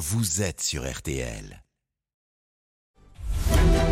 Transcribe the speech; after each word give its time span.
vous 0.00 0.40
êtes 0.40 0.62
sur 0.62 0.90
RTL. 0.90 1.62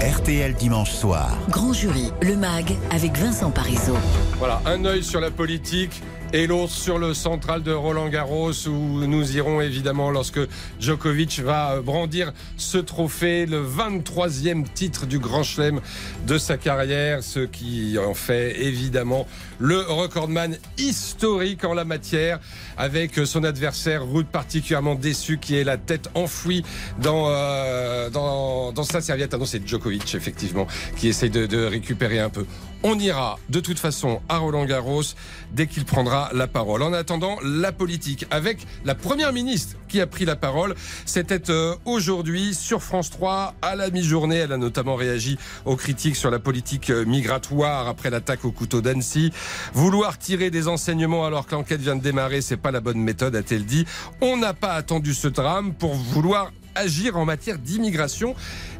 RTL 0.00 0.54
dimanche 0.54 0.90
soir. 0.90 1.38
Grand 1.50 1.74
jury, 1.74 2.12
le 2.22 2.34
MAG, 2.34 2.78
avec 2.90 3.14
Vincent 3.18 3.50
Parisot. 3.50 3.98
Voilà, 4.38 4.62
un 4.66 4.84
œil 4.84 5.02
sur 5.02 5.20
la 5.20 5.32
politique 5.32 6.00
et 6.32 6.46
l'autre 6.46 6.72
sur 6.72 6.98
le 6.98 7.12
central 7.12 7.62
de 7.64 7.72
Roland 7.72 8.08
Garros 8.08 8.52
où 8.68 9.06
nous 9.06 9.36
irons 9.36 9.60
évidemment 9.60 10.10
lorsque 10.10 10.38
Djokovic 10.78 11.40
va 11.40 11.80
brandir 11.80 12.32
ce 12.56 12.78
trophée, 12.78 13.46
le 13.46 13.66
23e 13.66 14.64
titre 14.74 15.06
du 15.06 15.18
Grand 15.18 15.42
Chelem 15.42 15.80
de 16.26 16.38
sa 16.38 16.56
carrière, 16.56 17.24
ce 17.24 17.40
qui 17.40 17.96
en 17.98 18.14
fait 18.14 18.60
évidemment 18.62 19.26
le 19.58 19.80
recordman 19.80 20.56
historique 20.76 21.64
en 21.64 21.74
la 21.74 21.84
matière 21.84 22.38
avec 22.76 23.14
son 23.24 23.42
adversaire 23.42 24.06
Ruud 24.06 24.26
particulièrement 24.26 24.94
déçu 24.94 25.38
qui 25.38 25.56
est 25.56 25.64
la 25.64 25.78
tête 25.78 26.10
enfouie 26.14 26.62
dans, 27.00 27.26
euh, 27.28 28.08
dans, 28.10 28.72
dans, 28.72 28.84
sa 28.84 29.00
serviette. 29.00 29.34
Ah 29.34 29.38
non, 29.38 29.46
c'est 29.46 29.66
Djokovic 29.66 30.14
effectivement 30.14 30.68
qui 30.96 31.08
essaye 31.08 31.30
de 31.30 31.64
récupérer 31.64 32.20
un 32.20 32.28
peu. 32.30 32.46
On 32.84 32.96
ira 32.96 33.40
de 33.48 33.58
toute 33.58 33.80
façon 33.80 34.20
à 34.28 34.38
Roland 34.38 34.64
Garros 34.64 35.02
dès 35.52 35.66
qu'il 35.66 35.84
prendra 35.84 36.30
la 36.32 36.46
parole. 36.46 36.82
En 36.82 36.92
attendant, 36.92 37.38
la 37.42 37.72
politique 37.72 38.26
avec 38.30 38.66
la 38.84 38.94
première 38.94 39.32
ministre 39.32 39.76
qui 39.88 40.00
a 40.00 40.06
pris 40.06 40.24
la 40.24 40.36
parole. 40.36 40.74
C'était 41.06 41.50
euh, 41.50 41.74
aujourd'hui 41.84 42.54
sur 42.54 42.82
France 42.82 43.10
3 43.10 43.54
à 43.62 43.74
la 43.74 43.90
mi-journée. 43.90 44.36
Elle 44.36 44.52
a 44.52 44.58
notamment 44.58 44.96
réagi 44.96 45.38
aux 45.64 45.76
critiques 45.76 46.16
sur 46.16 46.30
la 46.30 46.38
politique 46.38 46.90
euh, 46.90 47.04
migratoire 47.04 47.88
après 47.88 48.10
l'attaque 48.10 48.44
au 48.44 48.52
couteau 48.52 48.80
d'Annecy. 48.80 49.32
Vouloir 49.72 50.18
tirer 50.18 50.50
des 50.50 50.68
enseignements 50.68 51.24
alors 51.24 51.46
que 51.46 51.54
l'enquête 51.54 51.80
vient 51.80 51.96
de 51.96 52.02
démarrer, 52.02 52.40
c'est 52.40 52.56
pas 52.56 52.70
la 52.70 52.80
bonne 52.80 53.00
méthode, 53.00 53.34
a-t-elle 53.34 53.64
dit. 53.64 53.86
On 54.20 54.36
n'a 54.36 54.54
pas 54.54 54.72
attendu 54.72 55.14
ce 55.14 55.28
drame 55.28 55.74
pour 55.74 55.94
vouloir 55.94 56.52
agir 56.78 57.16
en 57.16 57.24
matière 57.24 57.58
d'immigration. 57.58 58.34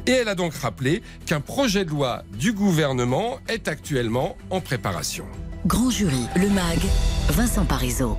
Et 0.07 0.11
elle 0.11 0.27
a 0.27 0.35
donc 0.35 0.53
rappelé 0.53 1.03
qu'un 1.25 1.41
projet 1.41 1.85
de 1.85 1.89
loi 1.89 2.23
du 2.33 2.53
gouvernement 2.53 3.39
est 3.47 3.67
actuellement 3.67 4.37
en 4.49 4.61
préparation. 4.61 5.25
Grand 5.65 5.89
jury, 5.89 6.25
le 6.35 6.49
MAG, 6.49 6.79
Vincent 7.29 7.65
Parisot. 7.65 8.17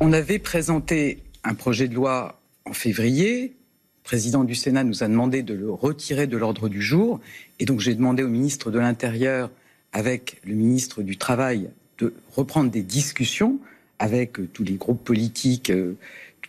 On 0.00 0.12
avait 0.12 0.40
présenté 0.40 1.22
un 1.44 1.54
projet 1.54 1.88
de 1.88 1.94
loi 1.94 2.40
en 2.64 2.72
février. 2.72 3.54
Le 4.02 4.04
président 4.04 4.42
du 4.42 4.56
Sénat 4.56 4.82
nous 4.82 5.04
a 5.04 5.08
demandé 5.08 5.42
de 5.42 5.54
le 5.54 5.70
retirer 5.70 6.26
de 6.26 6.36
l'ordre 6.36 6.68
du 6.68 6.82
jour. 6.82 7.20
Et 7.60 7.64
donc 7.64 7.80
j'ai 7.80 7.94
demandé 7.94 8.24
au 8.24 8.28
ministre 8.28 8.70
de 8.70 8.80
l'Intérieur, 8.80 9.50
avec 9.92 10.40
le 10.44 10.54
ministre 10.54 11.02
du 11.02 11.16
Travail, 11.16 11.70
de 11.98 12.12
reprendre 12.34 12.70
des 12.70 12.82
discussions 12.82 13.58
avec 13.98 14.52
tous 14.52 14.64
les 14.64 14.74
groupes 14.74 15.04
politiques 15.04 15.70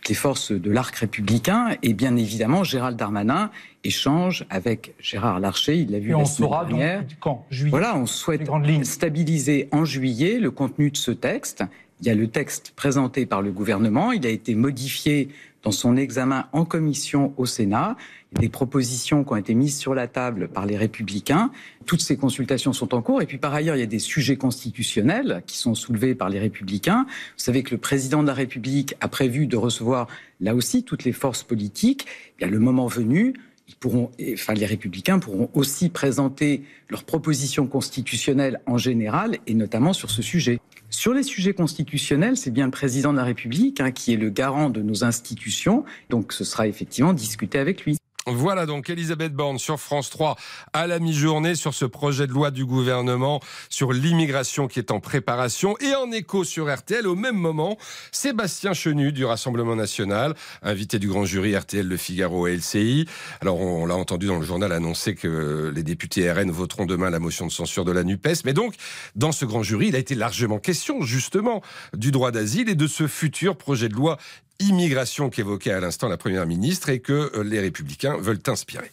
les 0.08 0.14
forces 0.14 0.52
de 0.52 0.70
l'arc 0.70 0.94
républicain. 0.96 1.76
Et 1.82 1.94
bien 1.94 2.16
évidemment, 2.16 2.64
Gérald 2.64 2.96
Darmanin 2.96 3.50
échange 3.84 4.46
avec 4.50 4.94
Gérard 4.98 5.40
Larcher. 5.40 5.76
Il 5.76 5.90
l'a 5.90 5.98
vu 5.98 6.10
et 6.10 6.12
la 6.12 6.18
on 6.18 6.24
semaine 6.24 6.48
saura 6.48 6.64
dernière. 6.64 7.00
donc 7.00 7.08
quand 7.20 7.46
juillet, 7.50 7.70
Voilà, 7.70 7.96
on 7.96 8.06
souhaite 8.06 8.48
stabiliser 8.82 9.68
en 9.72 9.84
juillet 9.84 10.38
le 10.38 10.50
contenu 10.50 10.90
de 10.90 10.96
ce 10.96 11.10
texte. 11.10 11.64
Il 12.04 12.08
y 12.08 12.10
a 12.10 12.14
le 12.14 12.28
texte 12.28 12.74
présenté 12.76 13.24
par 13.24 13.40
le 13.40 13.50
gouvernement. 13.50 14.12
Il 14.12 14.26
a 14.26 14.28
été 14.28 14.54
modifié 14.54 15.30
dans 15.62 15.70
son 15.70 15.96
examen 15.96 16.48
en 16.52 16.66
commission 16.66 17.32
au 17.38 17.46
Sénat. 17.46 17.96
Il 18.30 18.34
y 18.34 18.38
a 18.40 18.40
des 18.42 18.50
propositions 18.50 19.24
qui 19.24 19.32
ont 19.32 19.36
été 19.36 19.54
mises 19.54 19.78
sur 19.78 19.94
la 19.94 20.06
table 20.06 20.48
par 20.48 20.66
les 20.66 20.76
républicains. 20.76 21.50
Toutes 21.86 22.02
ces 22.02 22.18
consultations 22.18 22.74
sont 22.74 22.92
en 22.94 23.00
cours. 23.00 23.22
Et 23.22 23.26
puis 23.26 23.38
par 23.38 23.54
ailleurs, 23.54 23.74
il 23.76 23.78
y 23.78 23.84
a 23.84 23.86
des 23.86 23.98
sujets 23.98 24.36
constitutionnels 24.36 25.42
qui 25.46 25.56
sont 25.56 25.74
soulevés 25.74 26.14
par 26.14 26.28
les 26.28 26.38
républicains. 26.38 27.06
Vous 27.08 27.42
savez 27.42 27.62
que 27.62 27.70
le 27.70 27.78
président 27.78 28.20
de 28.20 28.26
la 28.26 28.34
République 28.34 28.96
a 29.00 29.08
prévu 29.08 29.46
de 29.46 29.56
recevoir 29.56 30.06
là 30.42 30.54
aussi 30.54 30.84
toutes 30.84 31.04
les 31.04 31.12
forces 31.12 31.42
politiques. 31.42 32.04
Eh 32.06 32.44
bien, 32.44 32.48
le 32.48 32.58
moment 32.58 32.86
venu, 32.86 33.32
ils 33.68 33.76
pourront, 33.76 34.10
enfin, 34.32 34.54
les 34.54 34.66
républicains 34.66 35.18
pourront 35.18 35.48
aussi 35.54 35.88
présenter 35.88 36.62
leurs 36.90 37.04
propositions 37.04 37.66
constitutionnelles 37.66 38.60
en 38.66 38.76
général 38.76 39.38
et 39.46 39.54
notamment 39.54 39.92
sur 39.92 40.10
ce 40.10 40.22
sujet. 40.22 40.60
Sur 40.90 41.14
les 41.14 41.22
sujets 41.22 41.54
constitutionnels, 41.54 42.36
c'est 42.36 42.50
bien 42.50 42.66
le 42.66 42.70
président 42.70 43.12
de 43.12 43.18
la 43.18 43.24
République 43.24 43.80
hein, 43.80 43.90
qui 43.90 44.12
est 44.12 44.16
le 44.16 44.30
garant 44.30 44.70
de 44.70 44.80
nos 44.80 45.02
institutions, 45.02 45.84
donc 46.10 46.32
ce 46.32 46.44
sera 46.44 46.68
effectivement 46.68 47.12
discuté 47.12 47.58
avec 47.58 47.84
lui. 47.84 47.96
Voilà 48.26 48.64
donc 48.64 48.88
Elisabeth 48.88 49.34
Borne 49.34 49.58
sur 49.58 49.78
France 49.78 50.08
3 50.08 50.36
à 50.72 50.86
la 50.86 50.98
mi-journée 50.98 51.54
sur 51.54 51.74
ce 51.74 51.84
projet 51.84 52.26
de 52.26 52.32
loi 52.32 52.50
du 52.50 52.64
gouvernement 52.64 53.40
sur 53.68 53.92
l'immigration 53.92 54.66
qui 54.66 54.78
est 54.78 54.90
en 54.90 54.98
préparation 54.98 55.76
et 55.80 55.94
en 55.94 56.10
écho 56.10 56.42
sur 56.42 56.74
RTL 56.74 57.06
au 57.06 57.16
même 57.16 57.36
moment 57.36 57.76
Sébastien 58.12 58.72
Chenu 58.72 59.12
du 59.12 59.26
Rassemblement 59.26 59.76
national, 59.76 60.34
invité 60.62 60.98
du 60.98 61.06
grand 61.06 61.26
jury 61.26 61.54
RTL 61.54 61.86
Le 61.86 61.98
Figaro 61.98 62.46
et 62.46 62.56
LCI. 62.56 63.06
Alors 63.42 63.60
on, 63.60 63.84
l'a 63.84 63.94
entendu 63.94 64.26
dans 64.26 64.38
le 64.38 64.46
journal 64.46 64.72
annoncer 64.72 65.14
que 65.14 65.70
les 65.74 65.82
députés 65.82 66.32
RN 66.32 66.50
voteront 66.50 66.86
demain 66.86 67.10
la 67.10 67.18
motion 67.18 67.46
de 67.46 67.52
censure 67.52 67.84
de 67.84 67.92
la 67.92 68.04
NUPES, 68.04 68.46
mais 68.46 68.54
donc 68.54 68.74
dans 69.16 69.32
ce 69.32 69.44
grand 69.44 69.62
jury, 69.62 69.88
il 69.88 69.96
a 69.96 69.98
été 69.98 70.14
largement 70.14 70.58
question 70.58 71.02
justement 71.02 71.60
du 71.92 72.10
droit 72.10 72.30
d'asile 72.30 72.70
et 72.70 72.74
de 72.74 72.86
ce 72.86 73.06
futur 73.06 73.56
projet 73.56 73.90
de 73.90 73.94
loi 73.94 74.16
immigration 74.60 75.30
qu'évoquait 75.30 75.72
à 75.72 75.80
l'instant 75.80 76.08
la 76.08 76.16
Première 76.16 76.46
ministre 76.46 76.88
et 76.88 77.00
que 77.00 77.32
euh, 77.36 77.42
les 77.42 77.60
républicains 77.60 78.16
veulent 78.16 78.40
inspirer. 78.46 78.90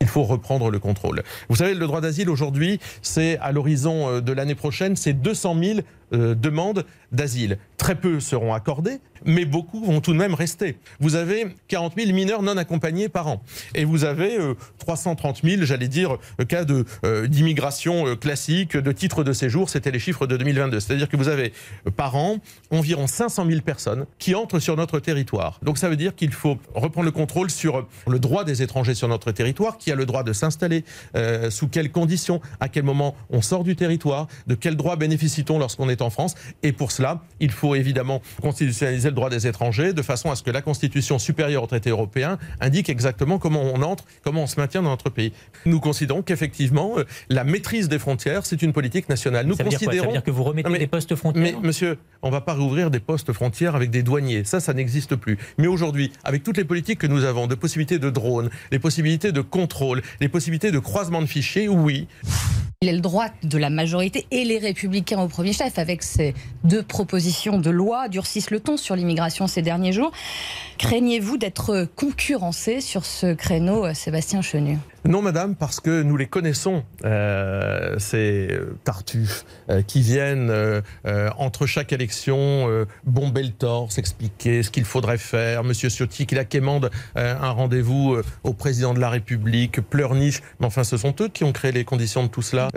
Il 0.00 0.06
faut 0.06 0.24
reprendre 0.24 0.70
le 0.70 0.78
contrôle. 0.78 1.22
Vous 1.48 1.56
savez, 1.56 1.74
le 1.74 1.86
droit 1.86 2.00
d'asile 2.00 2.30
aujourd'hui, 2.30 2.78
c'est 3.02 3.38
à 3.38 3.52
l'horizon 3.52 4.08
euh, 4.08 4.20
de 4.20 4.32
l'année 4.32 4.54
prochaine, 4.54 4.96
c'est 4.96 5.14
200 5.14 5.56
000 5.62 5.80
euh, 6.14 6.34
demandes 6.34 6.84
d'asile. 7.12 7.58
Très 7.76 7.94
peu 7.94 8.20
seront 8.20 8.54
accordées, 8.54 8.98
mais 9.24 9.44
beaucoup 9.44 9.84
vont 9.84 10.00
tout 10.00 10.12
de 10.12 10.18
même 10.18 10.34
rester. 10.34 10.78
Vous 11.00 11.16
avez 11.16 11.46
40 11.68 11.94
000 11.96 12.12
mineurs 12.12 12.42
non 12.42 12.56
accompagnés 12.56 13.08
par 13.08 13.28
an. 13.28 13.42
Et 13.74 13.84
vous 13.84 14.04
avez 14.04 14.38
euh, 14.38 14.54
330 14.78 15.42
000, 15.42 15.62
j'allais 15.64 15.88
dire, 15.88 16.16
euh, 16.40 16.44
cas 16.44 16.64
de, 16.64 16.84
euh, 17.04 17.26
d'immigration 17.26 18.06
euh, 18.06 18.16
classique, 18.16 18.76
de 18.76 18.92
titres 18.92 19.24
de 19.24 19.32
séjour. 19.32 19.70
C'était 19.70 19.90
les 19.90 19.98
chiffres 19.98 20.26
de 20.26 20.36
2022. 20.36 20.80
C'est-à-dire 20.80 21.08
que 21.08 21.16
vous 21.16 21.28
avez 21.28 21.52
euh, 21.86 21.90
par 21.90 22.16
an 22.16 22.38
environ 22.70 23.06
500 23.06 23.46
000 23.46 23.60
personnes 23.60 24.06
qui 24.18 24.34
entrent 24.34 24.58
sur 24.58 24.76
notre 24.76 24.98
territoire. 25.00 25.58
Donc 25.62 25.78
ça 25.78 25.88
veut 25.88 25.96
dire 25.96 26.14
qu'il 26.14 26.32
faut 26.32 26.58
reprendre 26.74 27.06
le 27.06 27.12
contrôle 27.12 27.50
sur 27.50 27.78
euh, 27.78 27.86
le 28.08 28.18
droit 28.18 28.44
des 28.44 28.62
étrangers 28.62 28.94
sur 28.94 29.08
notre 29.08 29.32
territoire, 29.32 29.78
qui 29.78 29.90
a 29.92 29.94
le 29.94 30.06
droit 30.06 30.22
de 30.22 30.32
s'installer, 30.32 30.84
euh, 31.16 31.50
sous 31.50 31.68
quelles 31.68 31.90
conditions, 31.90 32.40
à 32.60 32.68
quel 32.68 32.82
moment 32.84 33.14
on 33.30 33.42
sort 33.42 33.64
du 33.64 33.76
territoire, 33.76 34.26
de 34.46 34.54
quels 34.54 34.76
droits 34.76 34.96
bénéficie-t-on 34.96 35.58
lorsqu'on 35.58 35.88
est 35.88 36.02
en 36.02 36.03
France. 36.10 36.34
Et 36.62 36.72
pour 36.72 36.92
cela, 36.92 37.22
il 37.40 37.50
faut 37.50 37.74
évidemment 37.74 38.20
constitutionnaliser 38.42 39.08
le 39.08 39.14
droit 39.14 39.30
des 39.30 39.46
étrangers 39.46 39.92
de 39.92 40.02
façon 40.02 40.30
à 40.30 40.36
ce 40.36 40.42
que 40.42 40.50
la 40.50 40.62
Constitution 40.62 41.18
supérieure 41.18 41.62
au 41.62 41.66
traité 41.66 41.90
européen 41.90 42.38
indique 42.60 42.88
exactement 42.88 43.38
comment 43.38 43.62
on 43.62 43.82
entre, 43.82 44.04
comment 44.22 44.42
on 44.42 44.46
se 44.46 44.58
maintient 44.60 44.82
dans 44.82 44.90
notre 44.90 45.10
pays. 45.10 45.32
Nous 45.66 45.80
considérons 45.80 46.22
qu'effectivement, 46.22 46.98
euh, 46.98 47.04
la 47.28 47.44
maîtrise 47.44 47.88
des 47.88 47.98
frontières, 47.98 48.46
c'est 48.46 48.62
une 48.62 48.72
politique 48.72 49.08
nationale. 49.08 49.46
Nous 49.46 49.54
Ça 49.56 49.64
veut 49.64 49.70
dire 49.70 49.78
quoi? 49.78 49.86
Ça 49.86 49.90
veut 49.90 49.96
considérons 49.96 50.12
dire 50.12 50.22
que 50.24 50.30
vous 50.30 50.44
remettez 50.44 50.70
mais- 50.70 50.78
des 50.78 50.86
postes 50.86 51.14
frontières? 51.14 51.42
mais 51.42 51.54
monsieur, 51.66 51.98
on 52.22 52.30
va 52.30 52.40
pas 52.40 52.54
rouvrir 52.54 52.90
des 52.90 53.00
postes 53.00 53.32
frontières 53.32 53.74
avec 53.74 53.90
des 53.90 54.02
douaniers. 54.02 54.44
Ça, 54.44 54.60
ça 54.60 54.72
n'existe 54.74 55.16
plus. 55.16 55.38
Mais 55.58 55.66
aujourd'hui, 55.66 56.12
avec 56.24 56.42
toutes 56.42 56.56
les 56.56 56.64
politiques 56.64 56.98
que 56.98 57.06
nous 57.06 57.24
avons, 57.24 57.46
de 57.46 57.54
possibilités 57.54 57.98
de 57.98 58.10
drones, 58.10 58.50
les 58.70 58.78
possibilités 58.78 59.32
de 59.32 59.40
contrôle, 59.40 60.02
les 60.20 60.28
possibilités 60.28 60.70
de 60.70 60.78
croisement 60.78 61.20
de 61.22 61.26
fichiers, 61.26 61.68
oui, 61.68 62.06
L'aile 62.84 63.00
droite 63.00 63.32
de 63.42 63.56
la 63.56 63.70
majorité 63.70 64.26
et 64.30 64.44
les 64.44 64.58
républicains 64.58 65.18
au 65.22 65.26
premier 65.26 65.54
chef, 65.54 65.78
avec 65.78 66.02
ces 66.02 66.34
deux 66.64 66.82
propositions 66.82 67.58
de 67.58 67.70
loi, 67.70 68.08
durcissent 68.08 68.50
le 68.50 68.60
ton 68.60 68.76
sur 68.76 68.94
l'immigration 68.94 69.46
ces 69.46 69.62
derniers 69.62 69.92
jours. 69.92 70.12
Craignez-vous 70.76 71.38
d'être 71.38 71.88
concurrencé 71.96 72.82
sur 72.82 73.06
ce 73.06 73.32
créneau, 73.32 73.86
euh, 73.86 73.94
Sébastien 73.94 74.42
Chenu? 74.42 74.76
Non, 75.06 75.20
madame, 75.20 75.54
parce 75.54 75.80
que 75.80 76.02
nous 76.02 76.16
les 76.16 76.26
connaissons, 76.26 76.82
euh, 77.04 77.98
ces 77.98 78.58
tartuffes 78.84 79.44
euh, 79.68 79.82
qui 79.82 80.00
viennent 80.00 80.48
euh, 80.48 80.80
euh, 81.04 81.28
entre 81.36 81.66
chaque 81.66 81.92
élection 81.92 82.38
euh, 82.70 82.86
bomber 83.04 83.42
le 83.42 83.50
torse, 83.50 83.98
expliquer 83.98 84.62
ce 84.62 84.70
qu'il 84.70 84.86
faudrait 84.86 85.18
faire. 85.18 85.62
Monsieur 85.62 85.90
Ciotti 85.90 86.26
qui 86.26 86.34
la 86.34 86.46
quémande 86.46 86.90
euh, 87.18 87.36
un 87.38 87.50
rendez-vous 87.50 88.16
au 88.44 88.54
président 88.54 88.94
de 88.94 89.00
la 89.00 89.10
République, 89.10 89.82
pleurniche. 89.82 90.40
Mais 90.58 90.66
enfin, 90.66 90.84
ce 90.84 90.96
sont 90.96 91.14
eux 91.20 91.28
qui 91.28 91.44
ont 91.44 91.52
créé 91.52 91.70
les 91.72 91.84
conditions 91.84 92.22
de 92.22 92.28
tout 92.28 92.40
cela. 92.42 92.68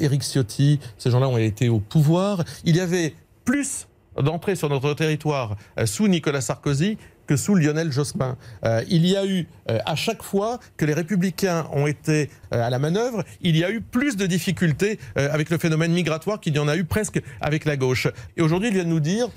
Éric 0.00 0.22
Ciotti, 0.22 0.80
ces 0.98 1.12
gens-là 1.12 1.28
ont 1.28 1.38
été 1.38 1.68
au 1.68 1.78
pouvoir. 1.78 2.42
Il 2.64 2.74
y 2.74 2.80
avait 2.80 3.14
plus 3.44 3.86
d'entrées 4.20 4.56
sur 4.56 4.68
notre 4.68 4.92
territoire 4.94 5.56
sous 5.84 6.08
Nicolas 6.08 6.40
Sarkozy 6.40 6.98
que 7.26 7.36
sous 7.36 7.54
Lionel 7.54 7.92
Jospin. 7.92 8.36
Euh, 8.64 8.82
il 8.88 9.06
y 9.06 9.16
a 9.16 9.26
eu, 9.26 9.46
euh, 9.70 9.78
à 9.84 9.96
chaque 9.96 10.22
fois 10.22 10.58
que 10.76 10.84
les 10.84 10.94
républicains 10.94 11.66
ont 11.72 11.86
été 11.86 12.30
euh, 12.52 12.66
à 12.66 12.70
la 12.70 12.78
manœuvre, 12.78 13.24
il 13.40 13.56
y 13.56 13.64
a 13.64 13.70
eu 13.70 13.80
plus 13.80 14.16
de 14.16 14.26
difficultés 14.26 14.98
avec 15.14 15.50
le 15.50 15.58
phénomène 15.58 15.92
migratoire 15.92 16.40
qu'il 16.40 16.54
y 16.54 16.58
en 16.58 16.68
a 16.68 16.76
eu 16.76 16.84
presque 16.84 17.20
avec 17.40 17.64
la 17.64 17.76
gauche. 17.76 18.08
Et 18.36 18.42
aujourd'hui, 18.42 18.68
il 18.68 18.74
vient 18.74 18.84
de 18.84 18.88
nous 18.88 19.00
dire, 19.00 19.28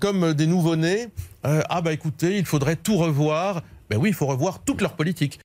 comme 0.00 0.34
des 0.34 0.46
nouveau-nés, 0.46 1.08
ah 1.42 1.80
bah 1.80 1.92
écoutez, 1.92 2.38
il 2.38 2.46
faudrait 2.46 2.76
tout 2.76 2.96
revoir. 2.96 3.62
Ben 3.90 3.98
oui, 3.98 4.10
il 4.10 4.14
faut 4.14 4.26
revoir 4.26 4.60
toute 4.64 4.80
leur 4.80 4.94
politique. 4.94 5.40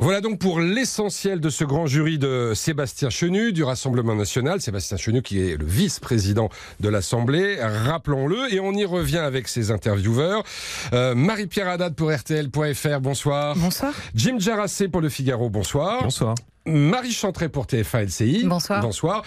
Voilà 0.00 0.20
donc 0.20 0.38
pour 0.38 0.60
l'essentiel 0.60 1.40
de 1.40 1.50
ce 1.50 1.64
grand 1.64 1.86
jury 1.86 2.18
de 2.18 2.52
Sébastien 2.54 3.10
Chenu 3.10 3.52
du 3.52 3.64
Rassemblement 3.64 4.14
national. 4.14 4.60
Sébastien 4.60 4.96
Chenu 4.96 5.22
qui 5.22 5.40
est 5.40 5.56
le 5.56 5.66
vice-président 5.66 6.50
de 6.78 6.88
l'Assemblée, 6.88 7.58
rappelons-le, 7.60 8.54
et 8.54 8.60
on 8.60 8.72
y 8.74 8.84
revient 8.84 9.18
avec 9.18 9.48
ses 9.48 9.72
intervieweurs. 9.72 10.44
Euh, 10.92 11.16
Marie-Pierre 11.16 11.68
Haddad 11.68 11.96
pour 11.96 12.12
RTL.fr, 12.12 13.00
bonsoir. 13.00 13.56
Bonsoir. 13.56 13.92
Jim 14.14 14.36
Jarassé 14.38 14.86
pour 14.86 15.00
Le 15.00 15.08
Figaro, 15.08 15.50
bonsoir. 15.50 16.04
Bonsoir. 16.04 16.36
Marie 16.68 17.12
Chantré 17.12 17.48
pour 17.48 17.66
TF1 17.66 18.04
LCI. 18.06 18.44
Bonsoir. 18.44 18.80
Bonsoir. 18.80 19.22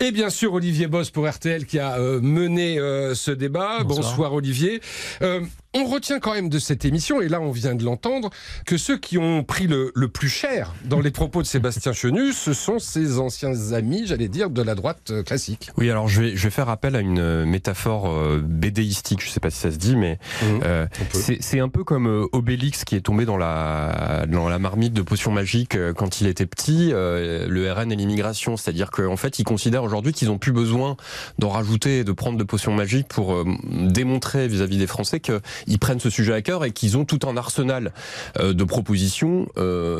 Et 0.00 0.12
bien 0.12 0.30
sûr 0.30 0.54
Olivier 0.54 0.86
Boss 0.86 1.10
pour 1.10 1.28
RTL 1.28 1.66
qui 1.66 1.78
a 1.78 1.98
euh, 1.98 2.20
mené 2.20 2.78
euh, 2.78 3.14
ce 3.14 3.30
débat. 3.30 3.82
Bonsoir. 3.82 4.10
Bonsoir, 4.10 4.32
Olivier. 4.32 4.80
Euh, 5.22 5.40
on 5.76 5.86
retient 5.86 6.20
quand 6.20 6.34
même 6.34 6.48
de 6.48 6.60
cette 6.60 6.84
émission, 6.84 7.20
et 7.20 7.28
là 7.28 7.40
on 7.40 7.50
vient 7.50 7.74
de 7.74 7.84
l'entendre, 7.84 8.30
que 8.64 8.78
ceux 8.78 8.96
qui 8.96 9.18
ont 9.18 9.42
pris 9.42 9.66
le, 9.66 9.90
le 9.96 10.06
plus 10.06 10.28
cher 10.28 10.72
dans 10.84 11.00
les 11.00 11.10
propos 11.10 11.42
de 11.42 11.48
Sébastien 11.48 11.92
Chenu, 11.92 12.32
ce 12.32 12.52
sont 12.52 12.78
ses 12.78 13.18
anciens 13.18 13.72
amis, 13.72 14.04
j'allais 14.06 14.28
dire, 14.28 14.50
de 14.50 14.62
la 14.62 14.76
droite 14.76 15.12
classique. 15.26 15.70
Oui, 15.76 15.90
alors 15.90 16.06
je 16.06 16.22
vais, 16.22 16.36
je 16.36 16.44
vais 16.44 16.50
faire 16.50 16.68
appel 16.68 16.94
à 16.94 17.00
une 17.00 17.44
métaphore 17.44 18.08
euh, 18.08 18.40
bédéistique, 18.40 19.20
je 19.20 19.28
sais 19.28 19.40
pas 19.40 19.50
si 19.50 19.58
ça 19.58 19.72
se 19.72 19.76
dit, 19.76 19.96
mais 19.96 20.20
euh, 20.44 20.86
peut. 20.86 21.18
c'est 21.18 21.38
c'est 21.40 21.58
un 21.58 21.68
peu 21.68 21.82
comme 21.82 22.06
euh, 22.06 22.26
Obélix 22.32 22.84
qui 22.84 22.94
est 22.94 23.00
tombé 23.00 23.24
dans 23.24 23.36
la, 23.36 24.26
dans 24.28 24.48
la 24.48 24.58
marmite 24.60 24.92
de 24.92 25.02
potions 25.02 25.32
magiques 25.32 25.74
euh, 25.74 25.92
quand 25.92 26.20
il 26.20 26.28
était 26.28 26.46
petit, 26.46 26.83
euh, 26.92 27.46
le 27.48 27.72
RN 27.72 27.90
et 27.92 27.96
l'immigration, 27.96 28.56
c'est-à-dire 28.56 28.90
qu'en 28.90 29.16
fait 29.16 29.38
ils 29.38 29.44
considèrent 29.44 29.84
aujourd'hui 29.84 30.12
qu'ils 30.12 30.30
ont 30.30 30.38
plus 30.38 30.52
besoin 30.52 30.96
d'en 31.38 31.48
rajouter 31.48 32.00
et 32.00 32.04
de 32.04 32.12
prendre 32.12 32.38
de 32.38 32.44
potions 32.44 32.74
magiques 32.74 33.08
pour 33.08 33.34
euh, 33.34 33.44
démontrer 33.64 34.48
vis-à-vis 34.48 34.78
des 34.78 34.86
Français 34.86 35.20
qu'ils 35.20 35.78
prennent 35.78 36.00
ce 36.00 36.10
sujet 36.10 36.32
à 36.32 36.42
cœur 36.42 36.64
et 36.64 36.72
qu'ils 36.72 36.96
ont 36.96 37.04
tout 37.04 37.20
un 37.28 37.36
arsenal 37.36 37.92
euh, 38.38 38.52
de 38.52 38.64
propositions 38.64 39.46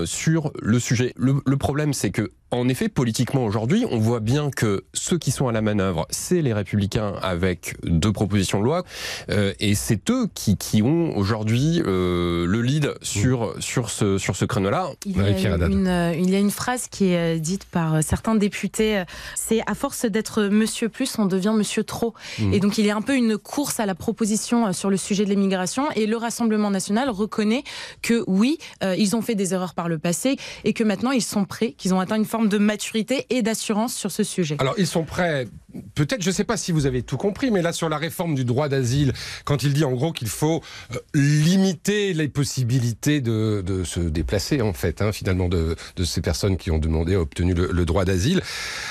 sur 0.05 0.53
le 0.61 0.79
sujet. 0.79 1.13
Le 1.17 1.57
problème, 1.57 1.93
c'est 1.93 2.11
que 2.11 2.31
en 2.55 2.69
effet, 2.69 2.89
politiquement 2.89 3.45
aujourd'hui, 3.45 3.85
on 3.91 3.99
voit 3.99 4.21
bien 4.21 4.51
que 4.51 4.85
ceux 4.93 5.19
qui 5.19 5.31
sont 5.31 5.49
à 5.49 5.53
la 5.53 5.63
manœuvre, 5.63 6.07
c'est 6.11 6.43
les 6.43 6.53
républicains 6.53 7.15
avec 7.23 7.77
deux 7.85 8.13
propositions 8.13 8.61
de 8.61 8.65
loi, 8.65 8.85
euh, 9.31 9.53
et 9.61 9.75
c'est 9.75 10.11
eux 10.11 10.29
qui, 10.35 10.57
qui 10.57 10.83
ont 10.83 11.17
aujourd'hui 11.17 11.83
euh, 11.85 12.47
le 12.47 12.63
lead 12.63 12.95
sur, 13.03 13.55
sur 13.61 13.91
ce, 13.91 14.19
sur 14.19 14.37
ce 14.37 14.45
créneau-là. 14.45 14.91
Il 15.07 15.17
y, 15.17 15.21
a 15.21 15.25
euh, 15.25 16.15
il 16.17 16.31
y 16.31 16.37
a 16.37 16.39
une 16.39 16.51
phrase 16.51 16.89
qui 16.89 17.13
est 17.13 17.39
dite 17.39 17.65
par 17.65 18.03
certains 18.03 18.35
députés, 18.35 19.03
c'est 19.35 19.61
à 19.67 19.75
force 19.75 20.07
d'être 20.07 20.45
monsieur 20.45 20.89
plus, 20.89 21.19
on 21.19 21.27
devient 21.27 21.53
monsieur 21.57 21.85
trop. 21.85 22.15
Mhm. 22.39 22.55
Et 22.55 22.61
donc 22.61 22.79
il 22.79 22.87
y 22.87 22.91
a 22.91 22.97
un 22.97 23.03
peu 23.03 23.17
une 23.17 23.39
course 23.39 23.81
à 23.81 23.87
la 23.87 23.95
proposition 23.95 24.73
sur 24.73 24.91
le 24.91 24.97
sujet 24.97 25.25
de 25.25 25.31
l'immigration 25.31 25.91
et 25.97 26.07
le 26.07 26.17
Rassemblement 26.17 26.71
national 26.71 27.11
reconnaît 27.11 27.65
que 28.03 28.25
oui, 28.27 28.59
euh, 28.83 28.95
ils 28.97 29.17
ont 29.17 29.23
fait 29.23 29.35
des 29.35 29.55
erreurs 29.55 29.75
par 29.75 29.89
le 29.89 29.99
passé 29.99 30.37
et 30.65 30.73
que 30.73 30.85
maintenant 30.85 31.11
ils 31.11 31.23
sont 31.23 31.45
prêts, 31.45 31.73
qu'ils 31.73 31.95
ont 31.95 32.01
atteint 32.01 32.17
une 32.17 32.25
forme 32.25 32.44
de 32.49 32.59
maturité 32.59 33.27
et 33.31 33.43
d'assurance 33.43 33.95
sur 33.95 34.11
ce 34.11 34.25
sujet. 34.25 34.57
Alors, 34.59 34.75
ils 34.79 34.87
sont 34.87 35.05
prêts. 35.05 35.47
Peut-être, 35.95 36.23
je 36.23 36.29
ne 36.29 36.35
sais 36.35 36.45
pas 36.45 36.57
si 36.57 36.71
vous 36.71 36.87
avez 36.87 37.03
tout 37.03 37.17
compris, 37.17 37.51
mais 37.51 37.61
là, 37.61 37.73
sur 37.73 37.89
la 37.89 37.99
réforme 37.99 38.35
du 38.35 38.45
droit 38.45 38.69
d'asile, 38.69 39.13
quand 39.45 39.65
il 39.65 39.73
dit 39.73 39.85
en 39.85 39.93
gros 39.93 40.13
qu'il 40.13 40.29
faut 40.29 40.63
euh, 40.95 40.99
limiter 41.15 42.13
les 42.15 42.29
possibilités 42.29 43.21
de, 43.21 43.63
de 43.67 43.83
se 43.83 44.01
déplacer, 44.01 44.63
en 44.63 44.73
fait, 44.73 45.03
hein, 45.03 45.11
finalement, 45.11 45.49
de, 45.49 45.75
de 45.97 46.05
ces 46.05 46.21
personnes 46.21 46.57
qui 46.57 46.71
ont 46.71 46.79
demandé, 46.79 47.17
obtenu 47.17 47.55
le, 47.55 47.71
le 47.73 47.85
droit 47.85 48.05
d'asile, 48.05 48.41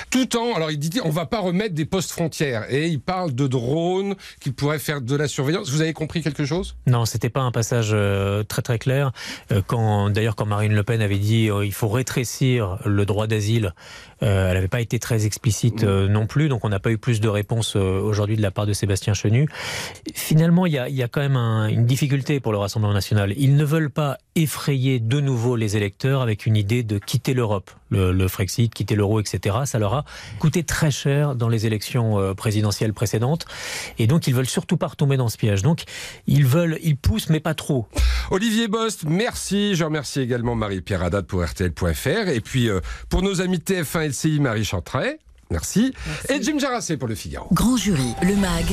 tout 0.09 0.35
en. 0.35 0.53
Alors, 0.55 0.71
il 0.71 0.77
dit 0.77 0.99
on 1.03 1.09
va 1.09 1.25
pas 1.25 1.39
remettre 1.39 1.73
des 1.73 1.85
postes 1.85 2.11
frontières. 2.11 2.65
Et 2.69 2.87
il 2.87 2.99
parle 2.99 3.33
de 3.33 3.47
drones 3.47 4.15
qui 4.39 4.51
pourraient 4.51 4.79
faire 4.79 5.01
de 5.01 5.15
la 5.15 5.27
surveillance. 5.27 5.69
Vous 5.69 5.81
avez 5.81 5.93
compris 5.93 6.21
quelque 6.21 6.45
chose? 6.45 6.75
Non, 6.87 7.05
c'était 7.05 7.29
pas 7.29 7.41
un 7.41 7.51
passage 7.51 7.91
euh, 7.93 8.43
très 8.43 8.61
très 8.61 8.79
clair. 8.79 9.11
Euh, 9.51 9.61
quand 9.65 10.09
d'ailleurs 10.09 10.35
quand 10.35 10.45
Marine 10.45 10.73
Le 10.73 10.83
Pen 10.83 11.01
avait 11.01 11.17
dit 11.17 11.49
euh, 11.49 11.65
il 11.65 11.73
faut 11.73 11.87
rétrécir 11.87 12.79
le 12.85 13.05
droit 13.05 13.27
d'asile, 13.27 13.32
euh, 13.41 14.47
elle 14.49 14.53
n'avait 14.55 14.67
pas 14.67 14.81
été 14.81 14.99
très 14.99 15.25
explicite 15.25 15.83
euh, 15.83 16.07
non 16.07 16.27
plus, 16.27 16.49
donc 16.49 16.63
on 16.65 16.69
n'a 16.69 16.79
pas 16.79 16.91
eu 16.91 16.97
plus 16.97 17.19
de 17.21 17.27
réponses 17.27 17.75
euh, 17.75 17.99
aujourd'hui 18.01 18.37
de 18.37 18.41
la 18.41 18.51
part 18.51 18.65
de 18.65 18.73
Sébastien 18.73 19.13
Chenu. 19.13 19.47
Finalement, 20.13 20.65
il 20.65 20.73
y 20.73 20.77
a, 20.77 20.89
il 20.89 20.95
y 20.95 21.03
a 21.03 21.07
quand 21.07 21.21
même 21.21 21.35
un- 21.35 21.67
une 21.67 21.85
difficulté 21.85 22.39
pour 22.39 22.51
le 22.51 22.57
Rassemblement 22.57 22.93
national. 22.93 23.33
Ils 23.37 23.55
ne 23.55 23.63
veulent 23.65 23.89
pas 23.89 24.17
effrayer 24.35 24.99
de 24.99 25.19
nouveau 25.19 25.55
les 25.55 25.77
électeurs 25.77 26.21
avec 26.21 26.45
une 26.45 26.55
idée 26.57 26.83
de 26.83 26.97
quitter 26.97 27.33
l'Europe, 27.33 27.71
le, 27.89 28.11
le 28.11 28.27
Frexit, 28.27 28.73
quitter 28.73 28.95
l'euro, 28.95 29.19
etc. 29.19 29.57
Ça 29.65 29.79
leur 29.79 29.93
a 29.93 30.05
coûté 30.39 30.63
très 30.63 30.91
cher 30.91 31.35
dans 31.35 31.49
les 31.49 31.65
élections 31.65 32.33
présidentielles 32.35 32.93
précédentes, 32.93 33.45
et 33.99 34.07
donc 34.07 34.27
ils 34.27 34.33
veulent 34.33 34.47
surtout 34.47 34.77
pas 34.77 34.87
retomber 34.87 35.17
dans 35.17 35.29
ce 35.29 35.37
piège. 35.37 35.61
Donc 35.61 35.83
ils 36.27 36.45
veulent, 36.45 36.79
ils 36.83 36.97
poussent, 36.97 37.29
mais 37.29 37.39
pas 37.39 37.53
trop. 37.53 37.87
Olivier 38.31 38.67
Bost, 38.67 39.03
merci. 39.07 39.75
Je 39.75 39.83
remercie 39.83 40.21
également 40.21 40.55
Marie-Pierre 40.55 41.03
Haddad 41.03 41.25
pour 41.25 41.43
RTL.fr. 41.43 42.29
Et 42.29 42.41
puis, 42.41 42.69
pour 43.09 43.21
nos 43.23 43.39
amis 43.39 43.59
TF1 43.59 44.09
LCI, 44.09 44.39
Marie 44.39 44.65
Chantray. 44.65 45.17
Merci. 45.53 45.93
Et 46.29 46.41
Jim 46.41 46.57
Jarassé 46.57 46.97
pour 46.97 47.07
le 47.07 47.13
Figaro. 47.13 47.47
Grand 47.51 47.77
jury, 47.77 48.15
le 48.23 48.35
MAG, 48.35 48.65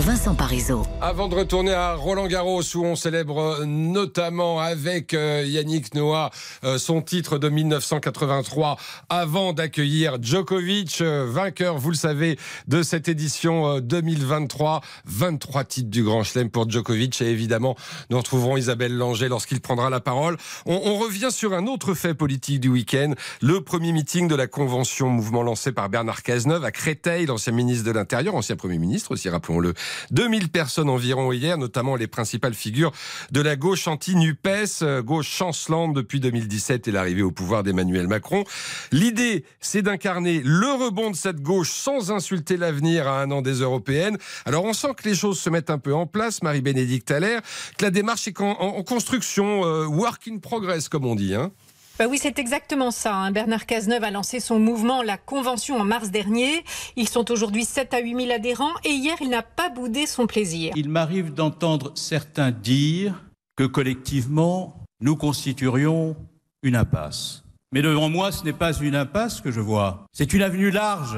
Vincent 0.00 0.34
Parisot. 0.34 0.82
Avant 1.00 1.28
de 1.28 1.34
retourner 1.34 1.72
à 1.72 1.94
Roland 1.94 2.26
Garros 2.26 2.60
où 2.74 2.84
on 2.84 2.94
célèbre 2.94 3.64
notamment 3.64 4.60
avec 4.60 5.14
euh, 5.14 5.44
Yannick 5.46 5.94
Noah 5.94 6.30
euh, 6.62 6.76
son 6.76 7.00
titre 7.00 7.38
de 7.38 7.48
1983 7.48 8.76
avant 9.08 9.54
d'accueillir 9.54 10.18
Djokovic, 10.20 11.00
euh, 11.00 11.26
vainqueur, 11.26 11.78
vous 11.78 11.88
le 11.88 11.96
savez, 11.96 12.38
de 12.68 12.82
cette 12.82 13.08
édition 13.08 13.76
euh, 13.76 13.80
2023. 13.80 14.82
23 15.06 15.64
titres 15.64 15.88
du 15.88 16.04
Grand 16.04 16.22
Chelem 16.22 16.50
pour 16.50 16.68
Djokovic 16.68 17.22
et 17.22 17.30
évidemment 17.30 17.76
nous 18.10 18.18
retrouverons 18.18 18.58
Isabelle 18.58 18.94
Langer 18.94 19.28
lorsqu'il 19.30 19.62
prendra 19.62 19.88
la 19.88 20.00
parole. 20.00 20.36
On, 20.66 20.78
on 20.84 20.98
revient 20.98 21.30
sur 21.30 21.54
un 21.54 21.66
autre 21.66 21.94
fait 21.94 22.12
politique 22.12 22.60
du 22.60 22.68
week-end, 22.68 23.14
le 23.40 23.62
premier 23.62 23.92
meeting 23.92 24.28
de 24.28 24.34
la 24.34 24.46
convention 24.46 25.08
mouvement 25.08 25.42
lancé 25.42 25.72
par 25.72 25.88
Bernard 25.88 26.25
Cazeneuve 26.26 26.64
à 26.64 26.72
Créteil, 26.72 27.26
l'ancien 27.26 27.52
ministre 27.52 27.84
de 27.84 27.92
l'Intérieur, 27.92 28.34
ancien 28.34 28.56
Premier 28.56 28.78
ministre 28.78 29.12
aussi, 29.12 29.28
rappelons-le. 29.28 29.74
2000 30.10 30.48
personnes 30.48 30.90
environ 30.90 31.30
hier, 31.30 31.56
notamment 31.56 31.94
les 31.94 32.08
principales 32.08 32.54
figures 32.54 32.90
de 33.30 33.40
la 33.40 33.54
gauche 33.54 33.86
anti-NUPES, 33.86 34.82
euh, 34.82 35.02
gauche 35.02 35.28
chancelante 35.28 35.94
depuis 35.94 36.18
2017 36.18 36.88
et 36.88 36.90
l'arrivée 36.90 37.22
au 37.22 37.30
pouvoir 37.30 37.62
d'Emmanuel 37.62 38.08
Macron. 38.08 38.42
L'idée, 38.90 39.44
c'est 39.60 39.82
d'incarner 39.82 40.42
le 40.44 40.72
rebond 40.72 41.12
de 41.12 41.16
cette 41.16 41.42
gauche 41.42 41.70
sans 41.70 42.10
insulter 42.10 42.56
l'avenir 42.56 43.06
à 43.06 43.22
un 43.22 43.30
an 43.30 43.40
des 43.40 43.60
européennes. 43.60 44.18
Alors 44.46 44.64
on 44.64 44.72
sent 44.72 44.94
que 44.96 45.08
les 45.08 45.14
choses 45.14 45.38
se 45.38 45.48
mettent 45.48 45.70
un 45.70 45.78
peu 45.78 45.94
en 45.94 46.06
place, 46.06 46.42
Marie-Bénédicte 46.42 47.12
Allaire, 47.12 47.40
que 47.78 47.84
la 47.84 47.92
démarche 47.92 48.26
est 48.26 48.40
en, 48.40 48.82
construction, 48.82 49.64
euh, 49.64 49.86
work 49.86 50.26
in 50.26 50.38
progress 50.38 50.88
comme 50.88 51.06
on 51.06 51.14
dit. 51.14 51.36
Hein. 51.36 51.52
Bah 51.98 52.06
oui, 52.10 52.18
c'est 52.20 52.38
exactement 52.38 52.90
ça. 52.90 53.14
hein. 53.14 53.30
Bernard 53.30 53.64
Cazeneuve 53.64 54.04
a 54.04 54.10
lancé 54.10 54.38
son 54.38 54.58
mouvement 54.58 55.02
La 55.02 55.16
Convention 55.16 55.76
en 55.80 55.84
mars 55.84 56.10
dernier. 56.10 56.62
Ils 56.96 57.08
sont 57.08 57.30
aujourd'hui 57.30 57.64
7 57.64 57.94
à 57.94 58.00
8 58.00 58.14
000 58.26 58.30
adhérents 58.32 58.74
et 58.84 58.90
hier, 58.90 59.16
il 59.22 59.30
n'a 59.30 59.42
pas 59.42 59.70
boudé 59.70 60.06
son 60.06 60.26
plaisir. 60.26 60.72
Il 60.76 60.90
m'arrive 60.90 61.32
d'entendre 61.32 61.92
certains 61.94 62.50
dire 62.50 63.24
que 63.56 63.64
collectivement, 63.64 64.76
nous 65.00 65.16
constituerions 65.16 66.16
une 66.62 66.76
impasse. 66.76 67.44
Mais 67.72 67.80
devant 67.80 68.10
moi, 68.10 68.30
ce 68.30 68.44
n'est 68.44 68.52
pas 68.52 68.74
une 68.74 68.94
impasse 68.94 69.40
que 69.40 69.50
je 69.50 69.60
vois, 69.60 70.04
c'est 70.12 70.34
une 70.34 70.42
avenue 70.42 70.70
large, 70.70 71.16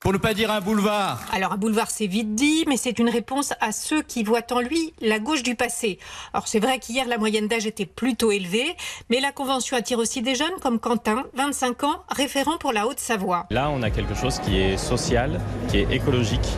pour 0.00 0.12
ne 0.12 0.18
pas 0.18 0.34
dire 0.34 0.50
un 0.50 0.60
boulevard. 0.60 1.20
Alors 1.32 1.52
un 1.52 1.56
boulevard, 1.56 1.90
c'est 1.90 2.06
vite 2.06 2.34
dit, 2.34 2.64
mais 2.68 2.76
c'est 2.76 2.98
une 2.98 3.08
réponse 3.08 3.54
à 3.60 3.72
ceux 3.72 4.02
qui 4.02 4.22
voient 4.22 4.52
en 4.52 4.60
lui 4.60 4.92
la 5.00 5.18
gauche 5.18 5.42
du 5.42 5.54
passé. 5.54 5.98
Alors 6.32 6.48
c'est 6.48 6.60
vrai 6.60 6.78
qu'hier, 6.78 7.06
la 7.08 7.18
moyenne 7.18 7.48
d'âge 7.48 7.66
était 7.66 7.86
plutôt 7.86 8.30
élevée, 8.30 8.76
mais 9.10 9.20
la 9.20 9.32
Convention 9.32 9.76
attire 9.76 9.98
aussi 9.98 10.22
des 10.22 10.34
jeunes 10.34 10.58
comme 10.60 10.78
Quentin, 10.78 11.24
25 11.34 11.84
ans, 11.84 12.02
référent 12.08 12.58
pour 12.58 12.72
la 12.72 12.86
Haute-Savoie. 12.86 13.46
Là, 13.50 13.70
on 13.70 13.82
a 13.82 13.90
quelque 13.90 14.14
chose 14.14 14.38
qui 14.40 14.58
est 14.58 14.76
social, 14.76 15.40
qui 15.68 15.78
est 15.78 15.90
écologique 15.90 16.48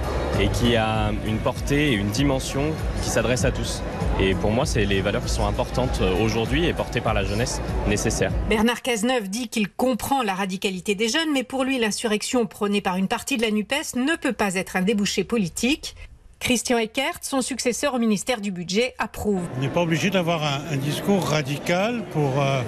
et 0.40 0.49
qui 0.49 0.76
a 0.76 1.12
une 1.26 1.38
portée 1.38 1.92
et 1.92 1.95
une 1.95 2.11
dimension 2.11 2.73
qui 3.02 3.09
s'adresse 3.09 3.45
à 3.45 3.52
tous. 3.52 3.83
Et 4.20 4.34
pour 4.34 4.50
moi, 4.50 4.66
c'est 4.66 4.84
les 4.84 5.00
valeurs 5.00 5.25
qui 5.25 5.30
sont 5.30 5.46
importantes 5.46 6.00
aujourd'hui 6.20 6.66
et 6.66 6.72
portées 6.72 7.00
par 7.00 7.14
la 7.14 7.22
jeunesse 7.25 7.60
nécessaire. 7.87 8.32
Bernard 8.48 8.82
Cazeneuve 8.82 9.28
dit 9.28 9.48
qu'il 9.48 9.68
comprend 9.68 10.22
la 10.22 10.34
radicalité 10.34 10.96
des 10.96 11.08
jeunes, 11.08 11.32
mais 11.32 11.44
pour 11.44 11.62
lui, 11.62 11.78
l'insurrection 11.78 12.44
prônée 12.46 12.80
par 12.80 12.96
une 12.96 13.06
partie 13.06 13.37
de 13.37 13.42
la 13.42 13.50
NUPES 13.52 13.94
ne 13.96 14.16
peut 14.16 14.32
pas 14.32 14.54
être 14.56 14.75
un 14.76 14.82
débouché 14.82 15.22
politique. 15.22 15.94
Christian 16.40 16.78
Eckert, 16.78 17.18
son 17.22 17.42
successeur 17.42 17.94
au 17.94 17.98
ministère 17.98 18.40
du 18.40 18.50
Budget, 18.50 18.94
approuve. 18.98 19.42
On 19.56 19.60
n'est 19.60 19.68
pas 19.68 19.82
obligé 19.82 20.10
d'avoir 20.10 20.42
un, 20.44 20.72
un 20.72 20.76
discours 20.76 21.25
radical 21.25 22.04
pour, 22.12 22.40
euh, 22.40 22.62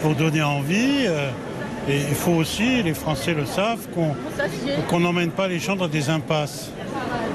pour 0.00 0.14
donner 0.14 0.42
envie. 0.42 1.06
euh, 1.06 1.30
et 1.88 1.98
il 1.98 2.14
faut 2.14 2.32
aussi, 2.32 2.82
les 2.82 2.94
Français 2.94 3.34
le 3.34 3.44
savent, 3.44 3.88
qu'on 3.94 4.14
qu'on 4.88 5.00
n'emmène 5.00 5.30
pas 5.30 5.48
les 5.48 5.58
gens 5.58 5.76
dans 5.76 5.88
des 5.88 6.08
impasses. 6.08 6.70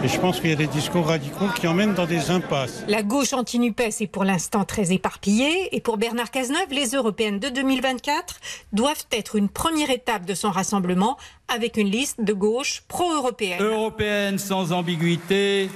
Et 0.01 0.07
je 0.07 0.17
pense 0.17 0.39
qu'il 0.39 0.49
y 0.49 0.53
a 0.53 0.55
des 0.55 0.67
discours 0.67 1.07
radicaux 1.07 1.47
qui 1.55 1.67
emmènent 1.67 1.93
dans 1.93 2.05
des 2.05 2.31
impasses. 2.31 2.85
La 2.87 3.03
gauche 3.03 3.33
anti-NUPES 3.33 3.99
est 3.99 4.07
pour 4.07 4.23
l'instant 4.23 4.63
très 4.63 4.93
éparpillée 4.93 5.75
et 5.75 5.81
pour 5.81 5.97
Bernard 5.97 6.31
Cazeneuve, 6.31 6.71
les 6.71 6.91
européennes 6.91 7.37
de 7.39 7.49
2024 7.49 8.39
doivent 8.71 9.05
être 9.11 9.35
une 9.35 9.49
première 9.49 9.89
étape 9.89 10.23
de 10.23 10.33
son 10.33 10.51
rassemblement 10.51 11.17
avec 11.49 11.75
une 11.75 11.89
liste 11.89 12.21
de 12.21 12.31
gauche 12.31 12.83
pro-européenne. 12.87 13.61
Européenne 13.61 14.37
sans 14.39 14.71
ambiguïté, 14.71 15.69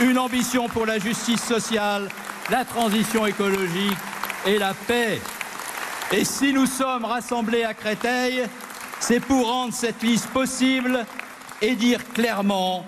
une 0.00 0.18
ambition 0.18 0.68
pour 0.68 0.86
la 0.86 1.00
justice 1.00 1.42
sociale, 1.42 2.08
la 2.50 2.64
transition 2.64 3.26
écologique 3.26 3.98
et 4.46 4.60
la 4.60 4.74
paix. 4.74 5.20
Et 6.12 6.24
si 6.24 6.52
nous 6.52 6.66
sommes 6.66 7.04
rassemblés 7.04 7.64
à 7.64 7.74
Créteil, 7.74 8.44
c'est 9.00 9.18
pour 9.18 9.48
rendre 9.48 9.72
cette 9.72 10.04
liste 10.04 10.28
possible 10.28 11.04
et 11.60 11.74
dire 11.74 12.06
clairement 12.12 12.84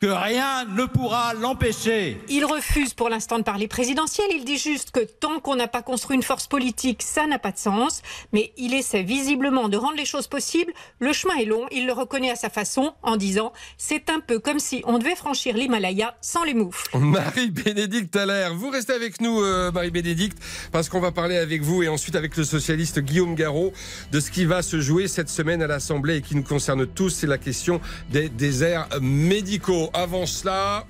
que 0.00 0.06
rien 0.06 0.64
ne 0.64 0.84
pourra 0.84 1.34
l'empêcher. 1.34 2.20
Il 2.28 2.44
refuse 2.44 2.94
pour 2.94 3.08
l'instant 3.08 3.38
de 3.38 3.42
parler 3.42 3.66
présidentiel. 3.66 4.26
Il 4.32 4.44
dit 4.44 4.58
juste 4.58 4.92
que 4.92 5.00
tant 5.00 5.40
qu'on 5.40 5.56
n'a 5.56 5.66
pas 5.66 5.82
construit 5.82 6.16
une 6.16 6.22
force 6.22 6.46
politique, 6.46 7.02
ça 7.02 7.26
n'a 7.26 7.38
pas 7.38 7.50
de 7.50 7.58
sens. 7.58 8.02
Mais 8.32 8.52
il 8.56 8.74
essaie 8.74 9.02
visiblement 9.02 9.68
de 9.68 9.76
rendre 9.76 9.96
les 9.96 10.04
choses 10.04 10.28
possibles. 10.28 10.72
Le 11.00 11.12
chemin 11.12 11.34
est 11.36 11.44
long. 11.46 11.66
Il 11.72 11.86
le 11.86 11.92
reconnaît 11.92 12.30
à 12.30 12.36
sa 12.36 12.48
façon 12.48 12.94
en 13.02 13.16
disant 13.16 13.52
c'est 13.76 14.08
un 14.08 14.20
peu 14.20 14.38
comme 14.38 14.60
si 14.60 14.82
on 14.86 14.98
devait 14.98 15.16
franchir 15.16 15.56
l'Himalaya 15.56 16.16
sans 16.20 16.44
les 16.44 16.54
moufles. 16.54 16.96
Marie-Bénédicte 16.96 18.14
Allaire, 18.14 18.54
vous 18.54 18.70
restez 18.70 18.92
avec 18.92 19.20
nous, 19.20 19.40
euh, 19.42 19.72
Marie-Bénédicte, 19.72 20.38
parce 20.70 20.88
qu'on 20.88 21.00
va 21.00 21.10
parler 21.10 21.36
avec 21.36 21.62
vous 21.62 21.82
et 21.82 21.88
ensuite 21.88 22.14
avec 22.14 22.36
le 22.36 22.44
socialiste 22.44 23.00
Guillaume 23.00 23.34
Garot 23.34 23.72
de 24.12 24.20
ce 24.20 24.30
qui 24.30 24.44
va 24.44 24.62
se 24.62 24.80
jouer 24.80 25.08
cette 25.08 25.28
semaine 25.28 25.60
à 25.60 25.66
l'Assemblée 25.66 26.18
et 26.18 26.22
qui 26.22 26.36
nous 26.36 26.44
concerne 26.44 26.86
tous. 26.86 27.10
C'est 27.10 27.26
la 27.26 27.38
question 27.38 27.80
des 28.10 28.28
déserts 28.28 28.88
médicaux 29.00 29.87
avant 29.94 30.26
cela, 30.26 30.86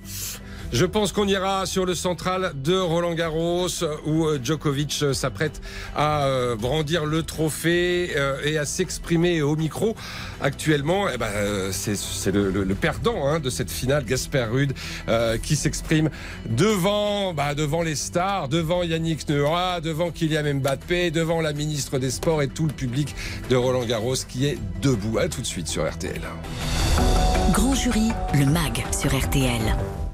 je 0.71 0.85
pense 0.85 1.13
qu'on 1.13 1.27
ira 1.27 1.65
sur 1.65 1.85
le 1.87 1.95
central 1.95 2.51
de 2.63 2.77
Roland 2.77 3.15
Garros 3.15 3.67
où 4.05 4.27
euh, 4.27 4.39
Djokovic 4.41 4.99
euh, 5.01 5.13
s'apprête 5.13 5.61
à 5.95 6.25
euh, 6.25 6.55
brandir 6.55 7.07
le 7.07 7.23
trophée 7.23 8.11
et 8.43 8.57
à 8.57 8.65
s'exprimer 8.65 9.41
au 9.41 9.55
micro. 9.55 9.95
Actuellement, 10.41 11.07
eh 11.11 11.17
ben, 11.17 11.31
c'est 11.71 12.31
le, 12.31 12.75
perdant 12.75 13.27
hein, 13.27 13.39
de 13.39 13.49
cette 13.49 13.71
finale, 13.71 14.05
Gasper 14.05 14.45
Rude, 14.51 14.73
qui 15.41 15.55
s'exprime 15.55 16.09
devant, 16.45 17.33
bah, 17.33 17.55
devant 17.55 17.81
les 17.81 17.95
stars, 17.95 18.47
devant 18.47 18.83
Yannick 18.83 19.27
Noah, 19.27 19.81
devant 19.81 20.11
Kylian 20.11 20.55
Mbappé, 20.55 21.11
devant 21.11 21.41
la 21.41 21.53
ministre 21.53 21.97
des 21.97 22.11
Sports 22.11 22.41
et 22.41 22.47
tout 22.47 22.67
le 22.67 22.73
public 22.73 23.15
de 23.49 23.55
Roland 23.55 23.85
Garros 23.85 24.15
qui 24.27 24.45
est 24.45 24.57
debout. 24.81 25.17
À 25.17 25.27
tout 25.27 25.41
de 25.41 25.47
suite 25.47 25.67
sur 25.67 25.89
RTL. 25.89 26.21
Grand 27.51 27.73
jury, 27.73 28.11
le 28.35 28.45
MAG 28.45 28.85
sur 28.91 29.09
RTL. 29.17 30.08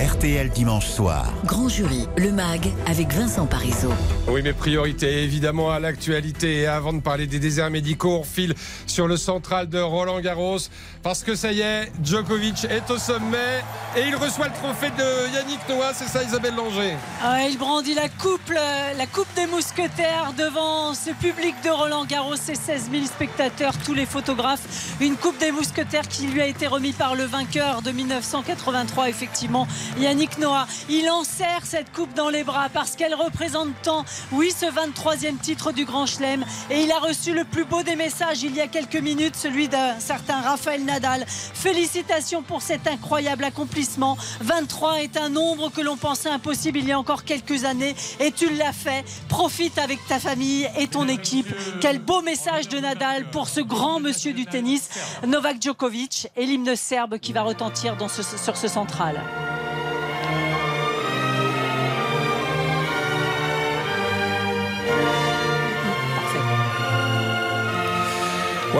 RTL 0.00 0.48
dimanche 0.48 0.86
soir. 0.86 1.30
Grand 1.44 1.68
jury, 1.68 2.08
le 2.16 2.32
MAG 2.32 2.72
avec 2.86 3.12
Vincent 3.12 3.44
Parisot. 3.44 3.92
Oui, 4.28 4.40
mes 4.40 4.54
priorités 4.54 5.24
évidemment 5.24 5.70
à 5.70 5.78
l'actualité. 5.78 6.60
Et 6.60 6.66
avant 6.66 6.94
de 6.94 7.00
parler 7.00 7.26
des 7.26 7.38
déserts 7.38 7.68
médicaux, 7.68 8.20
on 8.20 8.24
file 8.24 8.54
sur 8.86 9.06
le 9.06 9.18
central 9.18 9.68
de 9.68 9.78
Roland 9.78 10.20
Garros 10.20 10.56
parce 11.02 11.22
que 11.22 11.34
ça 11.34 11.52
y 11.52 11.60
est, 11.60 11.92
Djokovic 12.02 12.64
est 12.64 12.90
au 12.90 12.96
sommet 12.96 13.62
et 13.94 14.06
il 14.08 14.16
reçoit 14.16 14.46
le 14.46 14.54
trophée 14.54 14.90
de 14.90 15.34
Yannick 15.34 15.60
Noah. 15.68 15.92
C'est 15.92 16.08
ça, 16.08 16.22
Isabelle 16.22 16.54
Langer? 16.54 16.94
Ah, 17.22 17.46
il 17.46 17.58
brandit 17.58 17.94
la 17.94 18.08
coupe, 18.08 18.50
la 18.50 19.06
coupe 19.06 19.28
des 19.36 19.46
mousquetaires 19.46 20.32
devant 20.38 20.94
ce 20.94 21.10
public 21.10 21.54
de 21.62 21.68
Roland 21.68 22.06
Garros, 22.06 22.36
ses 22.36 22.54
16 22.54 22.88
000 22.90 23.04
spectateurs, 23.04 23.74
tous 23.84 23.92
les 23.92 24.06
photographes. 24.06 24.96
Une 25.00 25.16
coupe 25.16 25.38
des 25.38 25.52
mousquetaires 25.52 26.08
qui 26.08 26.26
lui 26.26 26.40
a 26.40 26.46
été 26.46 26.66
remise 26.66 26.94
par 26.94 27.14
le 27.14 27.24
vainqueur 27.24 27.82
de 27.82 27.90
1983, 27.90 29.10
effectivement, 29.10 29.66
Yannick 29.98 30.38
Noah. 30.38 30.66
Il 30.88 31.10
enserre 31.10 31.64
cette 31.64 31.92
coupe 31.92 32.14
dans 32.14 32.28
les 32.28 32.44
bras 32.44 32.68
parce 32.72 32.96
qu'elle 32.96 33.14
représente 33.14 33.68
tant, 33.82 34.04
oui, 34.32 34.52
ce 34.56 34.66
23e 34.66 35.38
titre 35.38 35.72
du 35.72 35.84
Grand 35.84 36.06
Chelem. 36.06 36.44
Et 36.70 36.82
il 36.82 36.92
a 36.92 36.98
reçu 36.98 37.32
le 37.32 37.44
plus 37.44 37.64
beau 37.64 37.82
des 37.82 37.96
messages 37.96 38.42
il 38.42 38.54
y 38.54 38.60
a 38.60 38.68
quelques 38.68 38.96
minutes, 38.96 39.36
celui 39.36 39.68
d'un 39.68 39.98
certain 39.98 40.40
Raphaël 40.40 40.84
Nadal. 40.84 41.24
Félicitations 41.26 42.42
pour 42.42 42.62
cet 42.62 42.86
incroyable 42.86 43.44
accomplissement. 43.44 44.16
23 44.40 45.02
est 45.02 45.16
un 45.16 45.28
nombre 45.28 45.70
que 45.70 45.80
l'on 45.80 45.96
pensait 45.96 46.30
impossible 46.30 46.78
il 46.78 46.88
y 46.88 46.92
a 46.92 46.98
encore 46.98 47.24
quelques 47.24 47.64
années 47.64 47.94
et 48.18 48.32
tu 48.32 48.50
l'as 48.54 48.72
fait. 48.72 49.04
Profite 49.28 49.78
avec 49.78 50.06
ta 50.06 50.18
famille 50.18 50.68
et 50.78 50.88
ton 50.88 51.08
équipe. 51.08 51.52
Quel 51.80 51.98
beau 51.98 52.22
message 52.22 52.68
de 52.68 52.78
Nadal 52.78 53.30
pour 53.30 53.48
ce 53.48 53.60
grand 53.60 54.00
monsieur 54.00 54.32
du 54.32 54.46
tennis, 54.46 54.88
Novak 55.26 55.60
Djokovic 55.60 56.28
et 56.36 56.46
l'hymne 56.46 56.76
serbe 56.76 57.18
qui 57.18 57.32
va 57.32 57.42
retentir 57.42 57.96
sur 58.08 58.56
ce 58.56 58.68
central. 58.68 59.20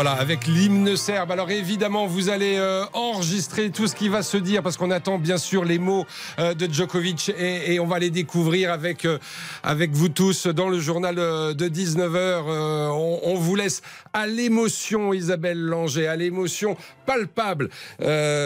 Voilà, 0.02 0.16
avec 0.16 0.46
l'hymne 0.46 0.96
serbe. 0.96 1.30
Alors 1.30 1.50
évidemment, 1.50 2.06
vous 2.06 2.30
allez 2.30 2.56
euh, 2.56 2.86
enregistrer 2.94 3.68
tout 3.68 3.86
ce 3.86 3.94
qui 3.94 4.08
va 4.08 4.22
se 4.22 4.38
dire 4.38 4.62
parce 4.62 4.78
qu'on 4.78 4.90
attend 4.90 5.18
bien 5.18 5.36
sûr 5.36 5.62
les 5.62 5.78
mots 5.78 6.06
euh, 6.38 6.54
de 6.54 6.72
Djokovic 6.72 7.30
et, 7.38 7.78
on 7.80 7.86
va 7.86 7.98
les 7.98 8.08
découvrir 8.08 8.72
avec, 8.72 9.04
euh, 9.04 9.18
avec 9.62 9.90
vous 9.90 10.08
tous 10.08 10.46
dans 10.46 10.70
le 10.70 10.80
journal 10.80 11.16
de 11.16 11.68
19h. 11.68 12.44
On, 12.46 13.20
on, 13.24 13.34
vous 13.34 13.54
laisse 13.56 13.82
à 14.14 14.26
l'émotion, 14.26 15.12
Isabelle 15.12 15.60
Langer, 15.60 16.06
à 16.06 16.16
l'émotion 16.16 16.78
palpable 17.04 17.68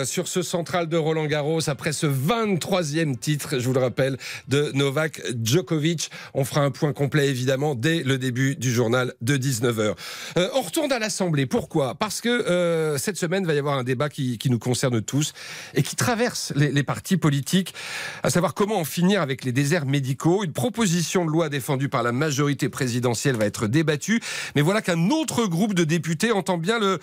sur 0.05 0.27
ce 0.27 0.43
central 0.43 0.89
de 0.89 0.97
Roland 0.97 1.27
Garros 1.27 1.69
après 1.69 1.93
ce 1.93 2.09
23e 2.09 3.17
titre, 3.17 3.61
je 3.61 3.67
vous 3.69 3.75
le 3.75 3.81
rappelle, 3.81 4.17
de 4.49 4.73
Novak 4.75 5.23
Djokovic. 5.41 6.11
On 6.33 6.45
fera 6.45 6.63
un 6.63 6.73
point 6.73 6.93
complet 6.93 7.29
évidemment 7.29 7.77
dès 7.77 8.03
le 8.03 8.19
début 8.19 8.57
du 8.57 8.73
journal 8.73 9.15
de 9.21 9.37
19h. 9.37 9.95
on 10.37 10.61
retourne 10.61 10.91
à 10.91 10.99
l'Assemblée 10.99 11.44
pourquoi? 11.47 11.95
Parce 11.95 12.21
que 12.21 12.29
euh, 12.29 12.99
cette 12.99 13.17
semaine 13.17 13.47
va 13.47 13.55
y 13.55 13.59
avoir 13.59 13.79
un 13.79 13.85
débat 13.85 14.09
qui, 14.09 14.39
nous 14.51 14.59
concerne 14.59 15.01
tous 15.01 15.33
et 15.75 15.83
qui 15.83 15.97
traverse 15.97 16.53
les, 16.55 16.83
partis 16.83 17.17
politiques, 17.17 17.75
à 18.23 18.31
savoir 18.31 18.55
comment 18.55 18.79
en 18.79 18.85
finir 18.85 19.23
avec 19.23 19.45
les 19.45 19.53
déserts 19.53 19.87
médicaux. 19.87 20.45
Une 20.45 20.53
proposition 20.53 21.25
de 21.25 21.31
loi 21.31 21.49
défendue 21.49 21.89
par 21.89 22.03
la 22.03 22.13
majorité 22.13 22.69
présidentielle 22.69 23.37
va 23.37 23.47
être 23.47 23.67
débattue, 23.67 24.21
mais 24.55 24.63
voilà 24.63 24.83
qu'un 24.83 25.11
autre 25.11 25.47
groupe 25.47 25.75
de 25.75 25.85
députés 25.85 26.31
entend 26.33 26.59
bien 26.59 26.79
le, 26.79 27.01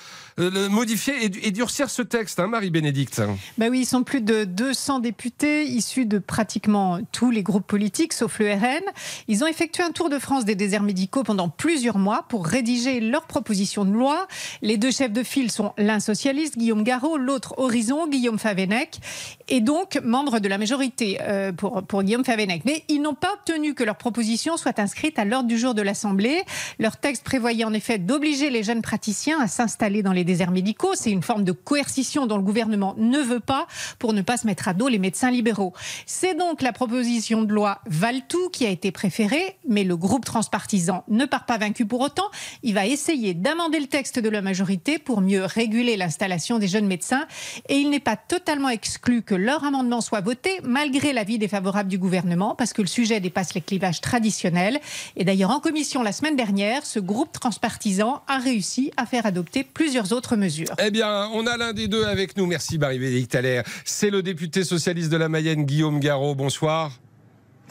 modifier 0.69 1.25
et, 1.25 1.51
durcir 1.51 1.89
ce 1.89 2.01
texte, 2.01 2.39
hein, 2.39 2.47
Marie-Bénédicte. 2.47 3.21
Bah 3.57 3.67
oui, 3.69 3.81
ils 3.81 3.85
sont 3.85 4.03
plus 4.03 4.21
de 4.21 4.43
200 4.43 4.99
députés 4.99 5.65
issus 5.65 6.05
de 6.05 6.19
pratiquement 6.19 6.99
tous 7.11 7.31
les 7.31 7.43
groupes 7.43 7.67
politiques, 7.67 8.13
sauf 8.13 8.39
le 8.39 8.53
RN. 8.53 8.83
Ils 9.27 9.43
ont 9.43 9.47
effectué 9.47 9.83
un 9.83 9.91
tour 9.91 10.09
de 10.09 10.19
France 10.19 10.45
des 10.45 10.55
déserts 10.55 10.83
médicaux 10.83 11.23
pendant 11.23 11.49
plusieurs 11.49 11.97
mois 11.97 12.25
pour 12.29 12.45
rédiger 12.45 12.99
leur 12.99 13.25
proposition 13.25 13.85
de 13.85 13.91
loi 13.91 14.20
les 14.61 14.77
deux 14.77 14.91
chefs 14.91 15.11
de 15.11 15.23
file 15.23 15.51
sont 15.51 15.73
l'un 15.77 15.99
socialiste, 15.99 16.57
Guillaume 16.57 16.83
Garot, 16.83 17.17
l'autre 17.17 17.55
Horizon, 17.57 18.07
Guillaume 18.07 18.39
Favenec, 18.39 18.99
et 19.47 19.61
donc 19.61 19.99
membre 20.03 20.39
de 20.39 20.47
la 20.47 20.57
majorité 20.57 21.19
euh, 21.21 21.51
pour, 21.51 21.83
pour 21.83 22.03
Guillaume 22.03 22.25
Favenec. 22.25 22.63
Mais 22.65 22.83
ils 22.87 23.01
n'ont 23.01 23.13
pas 23.13 23.33
obtenu 23.33 23.73
que 23.73 23.83
leur 23.83 23.95
proposition 23.95 24.57
soit 24.57 24.79
inscrite 24.79 25.19
à 25.19 25.25
l'ordre 25.25 25.47
du 25.47 25.57
jour 25.57 25.73
de 25.73 25.81
l'Assemblée. 25.81 26.43
Leur 26.79 26.97
texte 26.97 27.23
prévoyait 27.23 27.63
en 27.63 27.73
effet 27.73 27.97
d'obliger 27.97 28.49
les 28.49 28.63
jeunes 28.63 28.81
praticiens 28.81 29.39
à 29.39 29.47
s'installer 29.47 30.03
dans 30.03 30.13
les 30.13 30.23
déserts 30.23 30.51
médicaux. 30.51 30.91
C'est 30.93 31.11
une 31.11 31.23
forme 31.23 31.43
de 31.43 31.51
coercition 31.51 32.25
dont 32.25 32.37
le 32.37 32.43
gouvernement 32.43 32.95
ne 32.97 33.19
veut 33.19 33.39
pas 33.39 33.67
pour 33.99 34.13
ne 34.13 34.21
pas 34.21 34.37
se 34.37 34.47
mettre 34.47 34.67
à 34.67 34.73
dos 34.73 34.87
les 34.87 34.99
médecins 34.99 35.31
libéraux. 35.31 35.73
C'est 36.05 36.35
donc 36.35 36.61
la 36.61 36.73
proposition 36.73 37.43
de 37.43 37.53
loi 37.53 37.79
Valtou 37.85 38.49
qui 38.49 38.65
a 38.65 38.69
été 38.69 38.91
préférée, 38.91 39.57
mais 39.67 39.83
le 39.83 39.97
groupe 39.97 40.25
transpartisan 40.25 41.03
ne 41.07 41.25
part 41.25 41.45
pas 41.45 41.57
vaincu 41.57 41.85
pour 41.85 42.01
autant. 42.01 42.29
Il 42.63 42.73
va 42.73 42.85
essayer 42.85 43.33
d'amender 43.33 43.79
le 43.79 43.87
texte 43.87 44.10
de 44.19 44.29
la 44.29 44.41
majorité 44.41 44.99
pour 44.99 45.21
mieux 45.21 45.45
réguler 45.45 45.97
l'installation 45.97 46.59
des 46.59 46.67
jeunes 46.67 46.87
médecins. 46.87 47.25
Et 47.69 47.75
il 47.75 47.89
n'est 47.89 47.99
pas 47.99 48.15
totalement 48.15 48.69
exclu 48.69 49.21
que 49.21 49.35
leur 49.35 49.63
amendement 49.63 50.01
soit 50.01 50.21
voté, 50.21 50.59
malgré 50.63 51.13
l'avis 51.13 51.37
défavorable 51.37 51.89
du 51.89 51.97
gouvernement, 51.97 52.55
parce 52.55 52.73
que 52.73 52.81
le 52.81 52.87
sujet 52.87 53.19
dépasse 53.19 53.53
les 53.53 53.61
clivages 53.61 54.01
traditionnels. 54.01 54.79
Et 55.15 55.23
d'ailleurs, 55.23 55.51
en 55.51 55.59
commission 55.59 56.03
la 56.03 56.11
semaine 56.11 56.35
dernière, 56.35 56.85
ce 56.85 56.99
groupe 56.99 57.31
transpartisan 57.31 58.21
a 58.27 58.37
réussi 58.37 58.91
à 58.97 59.05
faire 59.05 59.25
adopter 59.25 59.63
plusieurs 59.63 60.13
autres 60.13 60.35
mesures. 60.35 60.75
Eh 60.83 60.91
bien, 60.91 61.29
on 61.33 61.45
a 61.47 61.57
l'un 61.57 61.73
des 61.73 61.87
deux 61.87 62.05
avec 62.05 62.37
nous. 62.37 62.45
Merci, 62.45 62.77
Marie-Bénédicte 62.77 63.37
C'est 63.85 64.09
le 64.09 64.23
député 64.23 64.63
socialiste 64.63 65.11
de 65.11 65.17
la 65.17 65.29
Mayenne, 65.29 65.65
Guillaume 65.65 65.99
Garot. 65.99 66.35
Bonsoir. 66.35 66.91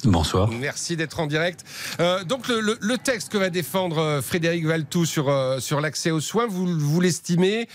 Bonsoir. 0.04 0.48
Merci 0.48 0.96
d'être 0.96 1.20
en 1.20 1.26
direct. 1.26 1.64
Euh, 2.00 2.24
donc 2.24 2.48
le, 2.48 2.96
texte 2.98 3.30
que 3.30 3.38
va 3.38 3.50
défendre 3.50 3.98
euh, 3.98 4.22
Frédéric 4.22 4.66
Valtou 4.66 5.04
sur, 5.04 5.28
euh, 5.28 5.58
sur 5.58 5.80
l'accès 5.80 6.10
aux 6.10 6.20
soins, 6.20 6.46
vous, 6.46 6.66
vous 6.78 7.00
l'estimez 7.00 7.68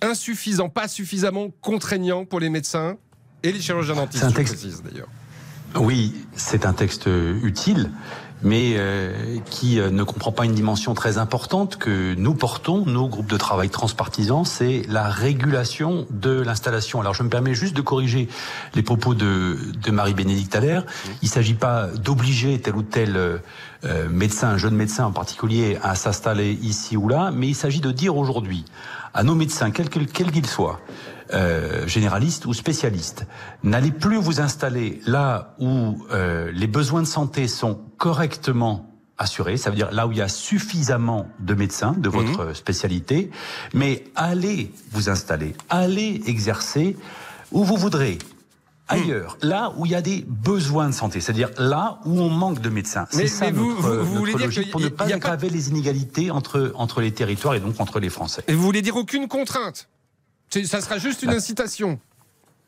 insuffisant, 0.00 0.68
pas 0.68 0.88
suffisamment 0.88 1.50
contraignant 1.60 2.24
pour 2.24 2.40
les 2.40 2.48
médecins 2.48 2.96
et 3.42 3.52
les 3.52 3.60
chirurgiens 3.60 3.96
dentistes, 3.96 4.24
un 4.24 4.32
texte... 4.32 4.64
d'ailleurs. 4.84 5.08
Oui, 5.74 6.14
c'est 6.34 6.64
un 6.64 6.72
texte 6.72 7.08
utile 7.42 7.90
mais 8.42 8.74
euh, 8.76 9.38
qui 9.50 9.80
euh, 9.80 9.90
ne 9.90 10.02
comprend 10.02 10.32
pas 10.32 10.44
une 10.44 10.54
dimension 10.54 10.94
très 10.94 11.18
importante 11.18 11.76
que 11.76 12.14
nous 12.14 12.34
portons, 12.34 12.84
nos 12.86 13.08
groupes 13.08 13.30
de 13.30 13.36
travail 13.36 13.68
transpartisans, 13.68 14.44
c'est 14.44 14.82
la 14.88 15.08
régulation 15.08 16.06
de 16.10 16.40
l'installation. 16.40 17.00
Alors 17.00 17.14
je 17.14 17.22
me 17.22 17.28
permets 17.28 17.54
juste 17.54 17.76
de 17.76 17.82
corriger 17.82 18.28
les 18.74 18.82
propos 18.82 19.14
de, 19.14 19.56
de 19.82 19.90
Marie-Bénédicte 19.90 20.54
Allaire. 20.54 20.84
Il 21.22 21.26
ne 21.26 21.30
s'agit 21.30 21.54
pas 21.54 21.88
d'obliger 21.88 22.60
tel 22.60 22.76
ou 22.76 22.82
tel 22.82 23.16
euh, 23.16 24.08
médecin, 24.08 24.56
jeune 24.56 24.74
médecin 24.74 25.06
en 25.06 25.12
particulier, 25.12 25.78
à 25.82 25.94
s'installer 25.94 26.52
ici 26.62 26.96
ou 26.96 27.08
là, 27.08 27.30
mais 27.32 27.48
il 27.48 27.54
s'agit 27.54 27.80
de 27.80 27.90
dire 27.90 28.16
aujourd'hui 28.16 28.64
à 29.14 29.24
nos 29.24 29.34
médecins, 29.34 29.70
quels 29.70 29.88
qu'ils 29.88 30.46
soient, 30.46 30.80
euh, 31.32 31.86
généralistes 31.86 32.46
ou 32.46 32.54
spécialistes. 32.54 33.26
N'allez 33.62 33.90
plus 33.90 34.16
vous 34.16 34.40
installer 34.40 35.00
là 35.06 35.54
où 35.58 35.98
euh, 36.10 36.50
les 36.52 36.66
besoins 36.66 37.02
de 37.02 37.06
santé 37.06 37.48
sont 37.48 37.78
correctement 37.96 38.84
assuré, 39.18 39.56
ça 39.56 39.70
veut 39.70 39.76
dire 39.76 39.90
là 39.90 40.06
où 40.06 40.12
il 40.12 40.18
y 40.18 40.22
a 40.22 40.28
suffisamment 40.28 41.26
de 41.40 41.54
médecins 41.54 41.92
de 41.98 42.08
votre 42.08 42.44
Mhm. 42.46 42.54
spécialité, 42.54 43.30
mais 43.74 44.04
allez 44.14 44.72
vous 44.92 45.08
installer, 45.10 45.54
allez 45.70 46.22
exercer 46.26 46.96
où 47.50 47.64
vous 47.64 47.76
voudrez. 47.76 48.18
Ailleurs, 48.90 49.36
là 49.42 49.72
où 49.76 49.84
il 49.84 49.92
y 49.92 49.94
a 49.94 50.00
des 50.00 50.24
besoins 50.26 50.88
de 50.88 50.94
santé, 50.94 51.20
c'est-à-dire 51.20 51.50
là 51.58 51.98
où 52.06 52.20
on 52.20 52.30
manque 52.30 52.60
de 52.62 52.70
médecins. 52.70 53.06
C'est 53.10 53.26
ça 53.26 53.46
mais 53.46 53.52
vous- 53.52 53.68
notre, 53.74 53.80
vous- 53.82 53.88
vous 53.88 53.96
notre 53.96 54.18
voulez 54.20 54.34
dire 54.34 54.46
logique 54.46 54.62
qu'il 54.62 54.70
pour 54.72 54.80
ne 54.80 54.88
pas 54.88 55.04
aggraver 55.12 55.50
les 55.50 55.68
inégalités 55.68 56.30
entre, 56.30 56.72
entre 56.74 57.02
les 57.02 57.12
territoires 57.12 57.54
et 57.54 57.60
donc 57.60 57.78
entre 57.80 58.00
les 58.00 58.08
Français. 58.08 58.44
Et 58.48 58.54
vous 58.54 58.62
voulez 58.62 58.80
dire 58.80 58.96
aucune 58.96 59.28
contrainte? 59.28 59.88
Ça 60.50 60.80
sera 60.80 60.98
juste 60.98 61.22
une 61.22 61.30
Bah, 61.30 61.36
incitation. 61.36 61.98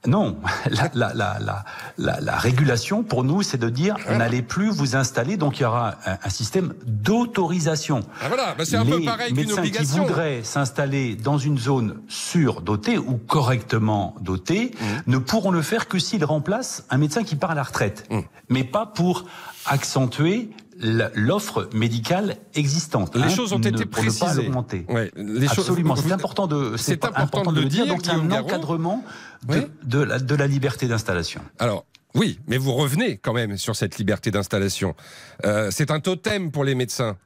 Non, 0.06 0.38
la, 0.70 0.90
la, 0.94 1.12
la, 1.14 1.38
la, 1.40 1.64
la, 1.98 2.20
la 2.20 2.36
régulation 2.38 3.02
pour 3.02 3.22
nous, 3.22 3.42
c'est 3.42 3.58
de 3.58 3.68
dire 3.68 3.96
Ah. 4.08 4.16
n'allez 4.16 4.40
plus 4.40 4.70
vous 4.70 4.96
installer, 4.96 5.36
donc 5.36 5.58
il 5.58 5.62
y 5.62 5.66
aura 5.66 5.96
un, 6.06 6.16
un 6.24 6.30
système 6.30 6.72
d'autorisation. 6.86 8.00
Ah 8.22 8.28
voilà, 8.28 8.54
bah 8.56 8.64
c'est 8.64 8.76
un 8.76 8.86
peu 8.86 8.98
Les 8.98 9.04
pareil 9.04 9.28
qu'une 9.28 9.36
médecins 9.36 9.58
obligation. 9.58 10.02
qui 10.04 10.08
voudraient 10.08 10.42
s'installer 10.42 11.16
dans 11.16 11.36
une 11.36 11.58
zone 11.58 12.00
surdotée 12.08 12.96
ou 12.96 13.18
correctement 13.18 14.14
dotée 14.22 14.70
Mmh. 14.80 14.84
ne 15.10 15.18
pourront 15.18 15.50
le 15.50 15.60
faire 15.62 15.86
que 15.86 15.98
s'ils 15.98 16.24
remplacent 16.24 16.84
un 16.88 16.96
médecin 16.96 17.22
qui 17.22 17.36
part 17.36 17.50
à 17.50 17.54
la 17.54 17.62
retraite, 17.62 18.06
Mmh. 18.10 18.20
mais 18.48 18.64
pas 18.64 18.86
pour 18.86 19.26
accentuer 19.66 20.48
l'offre 20.80 21.68
médicale 21.74 22.36
existante. 22.54 23.14
Les 23.14 23.22
hein, 23.22 23.28
choses 23.28 23.52
ont 23.52 23.58
ne- 23.58 23.68
été 23.68 23.84
précisées. 23.86 24.50
Ouais, 24.88 25.10
les 25.16 25.46
choses- 25.48 25.68
Absolument, 25.68 25.94
c'est 25.96 26.12
important 26.12 26.46
de 26.46 26.76
c'est 26.76 26.96
pas- 26.96 27.12
important 27.14 27.52
de 27.52 27.60
le 27.60 27.68
dire, 27.68 27.86
Donc 27.86 28.04
il 28.04 28.08
y 28.08 28.10
a 28.10 28.14
un 28.14 28.30
encadrement 28.30 29.04
de, 29.46 29.68
de 29.84 29.98
la, 30.00 30.18
de 30.18 30.34
la 30.34 30.46
liberté 30.46 30.88
d'installation. 30.88 31.42
Alors, 31.58 31.84
oui, 32.14 32.40
mais 32.48 32.56
vous 32.56 32.72
revenez 32.72 33.18
quand 33.18 33.32
même 33.32 33.56
sur 33.56 33.76
cette 33.76 33.98
liberté 33.98 34.30
d'installation. 34.30 34.94
Euh, 35.44 35.70
c'est 35.70 35.90
un 35.90 36.00
totem 36.00 36.50
pour 36.50 36.64
les 36.64 36.74
médecins. 36.74 37.16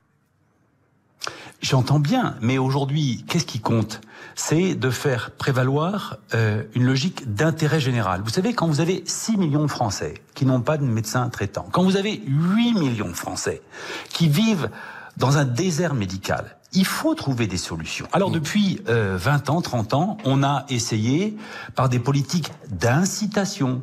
J'entends 1.62 2.00
bien, 2.00 2.36
mais 2.42 2.58
aujourd'hui, 2.58 3.24
qu'est-ce 3.28 3.46
qui 3.46 3.60
compte? 3.60 4.00
C'est 4.34 4.74
de 4.74 4.90
faire 4.90 5.30
prévaloir 5.30 6.18
euh, 6.34 6.62
une 6.74 6.84
logique 6.84 7.34
d'intérêt 7.34 7.80
général. 7.80 8.20
Vous 8.22 8.30
savez, 8.30 8.52
quand 8.52 8.66
vous 8.66 8.80
avez 8.80 9.04
6 9.06 9.36
millions 9.36 9.62
de 9.62 9.70
Français 9.70 10.14
qui 10.34 10.44
n'ont 10.44 10.60
pas 10.60 10.76
de 10.76 10.84
médecin 10.84 11.28
traitant, 11.28 11.68
quand 11.70 11.82
vous 11.84 11.96
avez 11.96 12.20
8 12.26 12.74
millions 12.74 13.08
de 13.08 13.14
Français 13.14 13.62
qui 14.10 14.28
vivent 14.28 14.70
dans 15.16 15.38
un 15.38 15.44
désert 15.44 15.94
médical, 15.94 16.56
il 16.74 16.84
faut 16.84 17.14
trouver 17.14 17.46
des 17.46 17.56
solutions. 17.56 18.06
Alors 18.12 18.30
depuis 18.30 18.80
euh, 18.88 19.16
20 19.16 19.50
ans, 19.50 19.60
30 19.62 19.94
ans, 19.94 20.16
on 20.24 20.42
a 20.42 20.66
essayé, 20.68 21.36
par 21.74 21.88
des 21.88 21.98
politiques 21.98 22.52
d'incitation, 22.70 23.82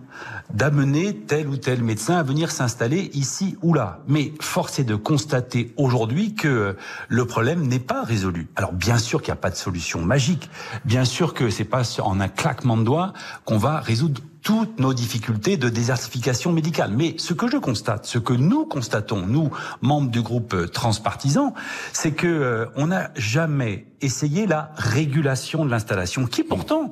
d'amener 0.54 1.16
tel 1.16 1.48
ou 1.48 1.58
tel 1.58 1.82
médecin 1.84 2.18
à 2.18 2.24
venir 2.24 2.52
s'installer 2.52 3.10
ici 3.14 3.58
ou 3.62 3.74
là. 3.74 4.00
Mais 4.08 4.34
force 4.42 4.80
est 4.80 4.84
de 4.84 4.96
constater 4.96 5.74
aujourd'hui 5.78 6.36
que 6.36 6.76
le 7.08 7.26
problème 7.26 7.68
n'est 7.68 7.80
pas 7.80 8.04
résolu. 8.04 8.50
Alors 8.56 8.74
bien 8.74 8.98
sûr 8.98 9.22
qu'il 9.22 9.32
n'y 9.32 9.38
a 9.40 9.42
pas 9.42 9.50
de 9.50 9.56
solution 9.56 10.02
magique, 10.02 10.50
bien 10.86 11.06
sûr 11.06 11.34
que 11.34 11.50
c'est 11.50 11.64
pas 11.64 11.84
en 12.02 12.20
un 12.20 12.28
claquement 12.28 12.78
de 12.78 12.84
doigts 12.84 13.14
qu'on 13.46 13.58
va 13.58 13.80
résoudre 13.80 14.22
toutes 14.42 14.80
nos 14.80 14.94
difficultés 14.94 15.58
de 15.58 15.70
désertification 15.70 16.52
médicale. 16.52 16.92
Mais 16.96 17.16
ce 17.18 17.34
que 17.34 17.50
je 17.50 17.58
constate, 17.58 18.06
ce 18.06 18.18
que 18.18 18.34
nous 18.34 18.66
constatons, 18.66 19.26
nous, 19.26 19.52
membres 19.82 20.10
du 20.10 20.22
groupe 20.22 20.54
euh, 20.54 20.68
transpartisan, 20.68 21.54
c'est 21.94 22.12
que 22.12 22.28
euh, 22.28 22.66
on 22.76 22.88
n'a 22.88 23.12
jamais 23.16 23.86
essayé 24.02 24.48
la 24.48 24.72
régulation 24.76 25.64
de 25.64 25.70
l'installation, 25.70 26.26
qui 26.26 26.44
pourtant 26.44 26.92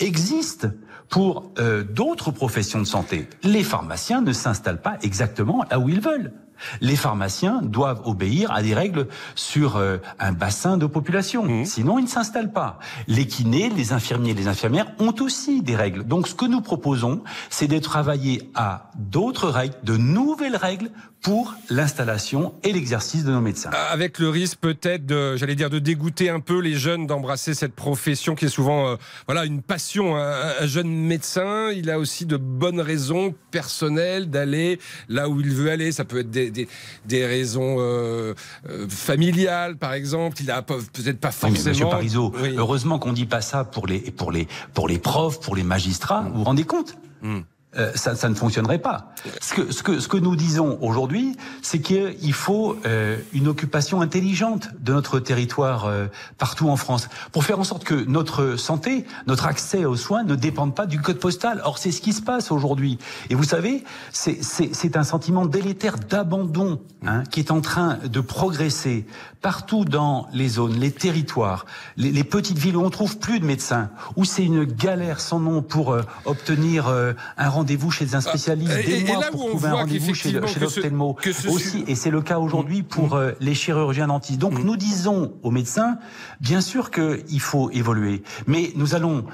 existe 0.00 0.68
pour 1.08 1.52
euh, 1.58 1.84
d'autres 1.84 2.30
professions 2.30 2.80
de 2.80 2.84
santé. 2.84 3.28
Les 3.42 3.62
pharmaciens 3.62 4.20
ne 4.20 4.32
s'installent 4.32 4.82
pas 4.82 4.98
exactement 5.02 5.64
là 5.70 5.78
où 5.78 5.88
ils 5.88 6.00
veulent. 6.00 6.32
Les 6.80 6.96
pharmaciens 6.96 7.60
doivent 7.62 8.02
obéir 8.04 8.50
à 8.52 8.62
des 8.62 8.74
règles 8.74 9.08
sur 9.34 9.76
euh, 9.76 9.98
un 10.18 10.32
bassin 10.32 10.76
de 10.76 10.86
population. 10.86 11.64
Sinon, 11.64 11.98
ils 11.98 12.04
ne 12.04 12.08
s'installent 12.08 12.52
pas. 12.52 12.78
Les 13.06 13.26
kinés, 13.26 13.70
les 13.70 13.92
infirmiers, 13.92 14.34
les 14.34 14.48
infirmières 14.48 14.92
ont 14.98 15.14
aussi 15.20 15.62
des 15.62 15.76
règles. 15.76 16.04
Donc, 16.04 16.28
ce 16.28 16.34
que 16.34 16.46
nous 16.46 16.60
proposons, 16.60 17.22
c'est 17.50 17.68
de 17.68 17.78
travailler 17.78 18.50
à 18.54 18.90
d'autres 18.96 19.48
règles, 19.48 19.76
de 19.82 19.96
nouvelles 19.96 20.56
règles 20.56 20.90
pour 21.20 21.54
l'installation 21.68 22.54
et 22.62 22.72
l'exercice 22.72 23.24
de 23.24 23.32
nos 23.32 23.40
médecins. 23.40 23.70
Avec 23.90 24.18
le 24.18 24.28
risque 24.28 24.58
peut-être 24.60 25.04
de, 25.04 25.36
j'allais 25.36 25.56
dire, 25.56 25.68
de 25.70 25.78
dégoûter 25.78 26.30
un 26.30 26.40
peu 26.40 26.60
les 26.60 26.74
jeunes 26.74 27.06
d'embrasser 27.06 27.54
cette 27.54 27.74
profession 27.74 28.34
qui 28.34 28.44
est 28.44 28.48
souvent, 28.48 28.88
euh, 28.88 28.96
voilà, 29.26 29.44
une 29.44 29.60
passion. 29.62 30.16
Un, 30.16 30.52
un 30.60 30.66
jeune 30.66 30.88
médecin, 30.88 31.70
il 31.70 31.90
a 31.90 31.98
aussi 31.98 32.24
de 32.24 32.36
bonnes 32.36 32.80
raisons 32.80 33.34
personnelles 33.50 34.30
d'aller 34.30 34.78
là 35.08 35.28
où 35.28 35.40
il 35.40 35.50
veut 35.50 35.70
aller. 35.70 35.90
Ça 35.92 36.04
peut 36.04 36.20
être 36.20 36.30
des, 36.30 36.50
des, 36.50 36.68
des 37.06 37.26
raisons 37.26 37.76
euh, 37.78 38.34
euh, 38.68 38.88
familiales, 38.88 39.76
par 39.76 39.92
exemple. 39.94 40.36
Il 40.40 40.50
a 40.50 40.62
peut-être 40.62 41.18
pas 41.18 41.28
Oui, 41.30 41.34
forcément. 41.54 41.68
Monsieur 41.70 41.86
Parizeau, 41.86 42.32
Oui. 42.40 42.54
heureusement 42.56 42.98
qu'on 42.98 43.12
dit 43.12 43.26
pas 43.26 43.40
ça 43.40 43.64
pour 43.64 43.86
les, 43.86 43.98
pour 43.98 44.30
les, 44.32 44.46
pour 44.72 44.88
les 44.88 44.98
profs, 44.98 45.40
pour 45.40 45.56
les 45.56 45.64
magistrats. 45.64 46.22
Vous 46.30 46.38
vous 46.38 46.44
rendez 46.44 46.64
compte? 46.64 46.96
Hmm. 47.22 47.40
Euh, 47.76 47.92
ça, 47.94 48.14
ça 48.16 48.30
ne 48.30 48.34
fonctionnerait 48.34 48.78
pas. 48.78 49.12
Ce 49.42 49.52
que, 49.52 49.70
ce 49.72 49.82
que, 49.82 50.00
ce 50.00 50.08
que 50.08 50.16
nous 50.16 50.36
disons 50.36 50.78
aujourd'hui, 50.80 51.36
c'est 51.60 51.80
qu'il 51.80 52.32
faut 52.32 52.78
euh, 52.86 53.18
une 53.34 53.46
occupation 53.46 54.00
intelligente 54.00 54.68
de 54.80 54.94
notre 54.94 55.20
territoire 55.20 55.84
euh, 55.84 56.06
partout 56.38 56.70
en 56.70 56.76
France, 56.76 57.10
pour 57.30 57.44
faire 57.44 57.58
en 57.60 57.64
sorte 57.64 57.84
que 57.84 57.94
notre 57.94 58.56
santé, 58.56 59.04
notre 59.26 59.44
accès 59.44 59.84
aux 59.84 59.96
soins 59.96 60.24
ne 60.24 60.34
dépendent 60.34 60.74
pas 60.74 60.86
du 60.86 60.98
code 61.02 61.18
postal. 61.18 61.60
Or, 61.62 61.76
c'est 61.76 61.90
ce 61.92 62.00
qui 62.00 62.14
se 62.14 62.22
passe 62.22 62.50
aujourd'hui. 62.50 62.98
Et 63.28 63.34
vous 63.34 63.44
savez, 63.44 63.84
c'est- 64.12 64.96
un 64.96 65.04
sentiment 65.04 65.44
délétère 65.44 65.98
d'abandon 65.98 66.80
hein, 67.06 67.22
qui 67.30 67.40
est 67.40 67.50
en 67.50 67.60
train 67.60 67.98
de 68.02 68.20
progresser 68.20 69.06
partout 69.42 69.84
dans 69.84 70.26
les 70.32 70.48
zones, 70.48 70.74
les 70.80 70.90
territoires, 70.90 71.66
les, 71.96 72.10
les 72.10 72.24
petites 72.24 72.58
villes 72.58 72.76
où 72.76 72.82
on 72.82 72.90
trouve 72.90 73.18
plus 73.18 73.38
de 73.40 73.44
médecins, 73.44 73.90
où 74.16 74.24
c'est 74.24 74.44
une 74.44 74.64
galère 74.64 75.20
sans 75.20 75.38
nom 75.38 75.62
pour 75.62 75.92
euh, 75.92 76.02
obtenir 76.24 76.88
euh, 76.88 77.12
un 77.36 77.48
rendez-vous 77.58 77.90
chez 77.90 78.14
un 78.14 78.20
spécialiste, 78.20 78.72
Ah, 78.74 78.82
des 78.82 79.00
et 79.00 79.04
mois 79.04 79.24
pour 79.30 79.48
trouver 79.50 79.68
un 79.68 79.74
rendez-vous 79.74 80.14
chez 80.14 80.32
l'ophtalmo 80.32 81.16
ce- 81.22 81.48
aussi, 81.48 81.84
et 81.86 81.94
c'est 81.94 82.10
le 82.10 82.22
cas 82.22 82.38
aujourd'hui 82.38 82.82
pour 82.82 83.14
euh, 83.14 83.32
les 83.40 83.54
chirurgiens 83.54 84.08
dentistes. 84.08 84.38
Donc 84.38 84.62
nous 84.64 84.76
disons 84.76 85.32
aux 85.42 85.50
médecins, 85.50 85.98
bien 86.40 86.60
sûr 86.60 86.90
qu'il 86.90 87.40
faut 87.40 87.70
évoluer, 87.70 88.22
mais 88.46 88.72
nous 88.76 88.94
allons 88.94 89.24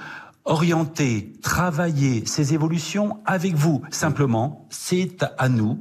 orienter, 0.47 1.33
travailler 1.43 2.27
ces 2.27 2.53
évolutions 2.55 3.19
avec 3.25 3.55
vous. 3.55 3.83
Simplement, 3.91 4.67
c'est 4.71 5.25
à 5.39 5.49
nous, 5.49 5.79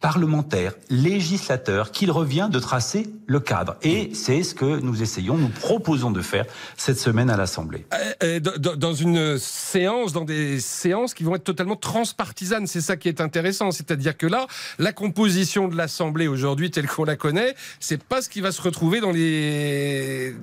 parlementaires, 0.00 0.72
législateurs, 0.90 1.90
qu'il 1.90 2.10
revient 2.10 2.48
de 2.50 2.58
tracer 2.58 3.08
le 3.26 3.40
cadre. 3.40 3.76
Et 3.82 4.10
c'est 4.14 4.42
ce 4.42 4.54
que 4.54 4.78
nous 4.80 5.02
essayons, 5.02 5.36
nous 5.36 5.48
proposons 5.48 6.10
de 6.10 6.22
faire 6.22 6.44
cette 6.76 6.98
semaine 6.98 7.30
à 7.30 7.36
l'Assemblée. 7.36 7.84
Euh, 7.92 8.12
euh, 8.22 8.40
dans- 8.40 8.76
dans 8.76 8.94
une 8.94 9.38
séance, 9.38 10.12
dans 10.12 10.24
des 10.24 10.60
séances 10.60 11.14
qui 11.14 11.24
vont 11.24 11.34
être 11.34 11.44
totalement 11.44 11.76
transpartisanes. 11.76 12.66
C'est 12.66 12.80
ça 12.80 12.96
qui 12.96 13.08
est 13.08 13.20
intéressant. 13.20 13.70
C'est-à-dire 13.70 14.16
que 14.16 14.26
là, 14.26 14.46
la 14.78 14.92
composition 14.92 15.68
de 15.68 15.76
l'Assemblée 15.76 16.28
aujourd'hui, 16.28 16.70
telle 16.70 16.86
qu'on 16.86 17.04
la 17.04 17.16
connaît, 17.16 17.54
c'est 17.80 18.02
pas 18.02 18.22
ce 18.22 18.28
qui 18.28 18.40
va 18.40 18.52
se 18.52 18.62
retrouver 18.62 19.00
dans 19.00 19.10
les... 19.12 20.34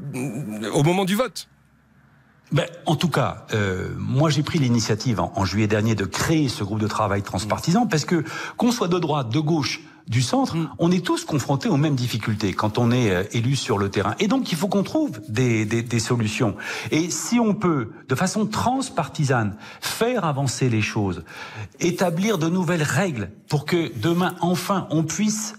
au 0.73 0.83
moment 0.83 1.05
du 1.05 1.15
vote. 1.15 1.47
Ben, 2.51 2.65
en 2.85 2.95
tout 2.95 3.09
cas, 3.09 3.47
euh, 3.53 3.89
moi 3.97 4.29
j'ai 4.29 4.43
pris 4.43 4.59
l'initiative 4.59 5.19
en, 5.19 5.31
en 5.35 5.45
juillet 5.45 5.67
dernier 5.67 5.95
de 5.95 6.05
créer 6.05 6.47
ce 6.47 6.63
groupe 6.63 6.79
de 6.79 6.87
travail 6.87 7.23
transpartisan 7.23 7.87
parce 7.87 8.05
que 8.05 8.23
qu'on 8.57 8.71
soit 8.71 8.87
de 8.87 8.99
droite, 8.99 9.29
de 9.29 9.39
gauche, 9.39 9.81
du 10.07 10.21
centre, 10.21 10.55
on 10.77 10.91
est 10.91 11.03
tous 11.03 11.25
confrontés 11.25 11.67
aux 11.67 11.77
mêmes 11.77 11.95
difficultés 11.95 12.53
quand 12.53 12.77
on 12.77 12.91
est 12.91 13.09
euh, 13.09 13.23
élu 13.31 13.55
sur 13.55 13.79
le 13.79 13.89
terrain. 13.89 14.13
Et 14.19 14.27
donc 14.27 14.51
il 14.51 14.57
faut 14.57 14.67
qu'on 14.67 14.83
trouve 14.83 15.19
des, 15.27 15.65
des, 15.65 15.81
des 15.81 15.99
solutions. 15.99 16.55
Et 16.91 17.09
si 17.09 17.39
on 17.39 17.55
peut, 17.55 17.89
de 18.07 18.13
façon 18.15 18.45
transpartisane, 18.45 19.57
faire 19.81 20.25
avancer 20.25 20.69
les 20.69 20.81
choses, 20.81 21.23
établir 21.79 22.37
de 22.37 22.47
nouvelles 22.47 22.83
règles 22.83 23.31
pour 23.49 23.65
que 23.65 23.91
demain 23.99 24.35
enfin 24.41 24.87
on 24.91 25.03
puisse 25.03 25.55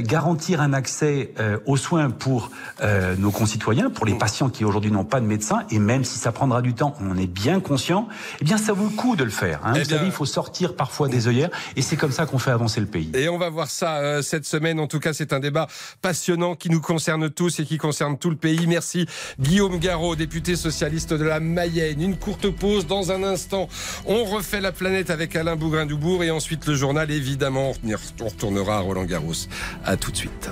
garantir 0.00 0.60
un 0.60 0.72
accès 0.72 1.32
euh, 1.38 1.58
aux 1.66 1.76
soins 1.76 2.10
pour 2.10 2.50
euh, 2.82 3.14
nos 3.16 3.30
concitoyens, 3.30 3.90
pour 3.90 4.06
les 4.06 4.14
patients 4.14 4.48
qui 4.50 4.64
aujourd'hui 4.64 4.90
n'ont 4.90 5.04
pas 5.04 5.20
de 5.20 5.26
médecin, 5.26 5.62
et 5.70 5.78
même 5.78 6.04
si 6.04 6.18
ça 6.18 6.32
prendra 6.32 6.62
du 6.62 6.74
temps, 6.74 6.94
on 7.00 7.10
en 7.10 7.16
est 7.16 7.26
bien 7.26 7.60
conscient, 7.60 8.08
eh 8.40 8.44
bien 8.44 8.56
ça 8.58 8.72
vaut 8.72 8.84
le 8.84 8.90
coup 8.96 9.16
de 9.16 9.24
le 9.24 9.30
faire. 9.30 9.60
Hein. 9.64 9.72
Eh 9.74 9.80
Vous 9.80 9.86
bien- 9.88 9.96
savez, 9.98 10.06
il 10.06 10.12
faut 10.12 10.26
sortir 10.26 10.74
parfois 10.76 11.08
des 11.08 11.28
œillères, 11.28 11.50
et 11.76 11.82
c'est 11.82 11.96
comme 11.96 12.12
ça 12.12 12.26
qu'on 12.26 12.38
fait 12.38 12.50
avancer 12.50 12.80
le 12.80 12.86
pays. 12.86 13.10
Et 13.14 13.28
on 13.28 13.38
va 13.38 13.48
voir 13.50 13.68
ça 13.70 13.96
euh, 13.98 14.22
cette 14.22 14.44
semaine. 14.46 14.80
En 14.80 14.86
tout 14.86 15.00
cas, 15.00 15.12
c'est 15.12 15.32
un 15.32 15.40
débat 15.40 15.66
passionnant 16.02 16.54
qui 16.56 16.70
nous 16.70 16.80
concerne 16.80 17.30
tous 17.30 17.60
et 17.60 17.64
qui 17.64 17.78
concerne 17.78 18.18
tout 18.18 18.30
le 18.30 18.36
pays. 18.36 18.66
Merci 18.66 19.06
Guillaume 19.38 19.78
Garot, 19.78 20.16
député 20.16 20.56
socialiste 20.56 21.12
de 21.14 21.24
la 21.24 21.40
Mayenne. 21.40 22.02
Une 22.02 22.16
courte 22.16 22.48
pause 22.50 22.86
dans 22.86 23.12
un 23.12 23.22
instant. 23.22 23.68
On 24.06 24.24
refait 24.24 24.60
la 24.60 24.72
planète 24.72 25.10
avec 25.10 25.36
Alain 25.36 25.56
Bougrain-Dubourg 25.56 26.22
et 26.24 26.30
ensuite 26.30 26.66
le 26.66 26.74
journal, 26.74 27.10
évidemment. 27.10 27.72
On 28.20 28.26
retournera 28.28 28.76
à 28.78 28.80
Roland 28.80 29.04
Garros. 29.04 29.32
À 29.84 29.96
tout 29.96 30.10
de 30.10 30.16
suite. 30.16 30.50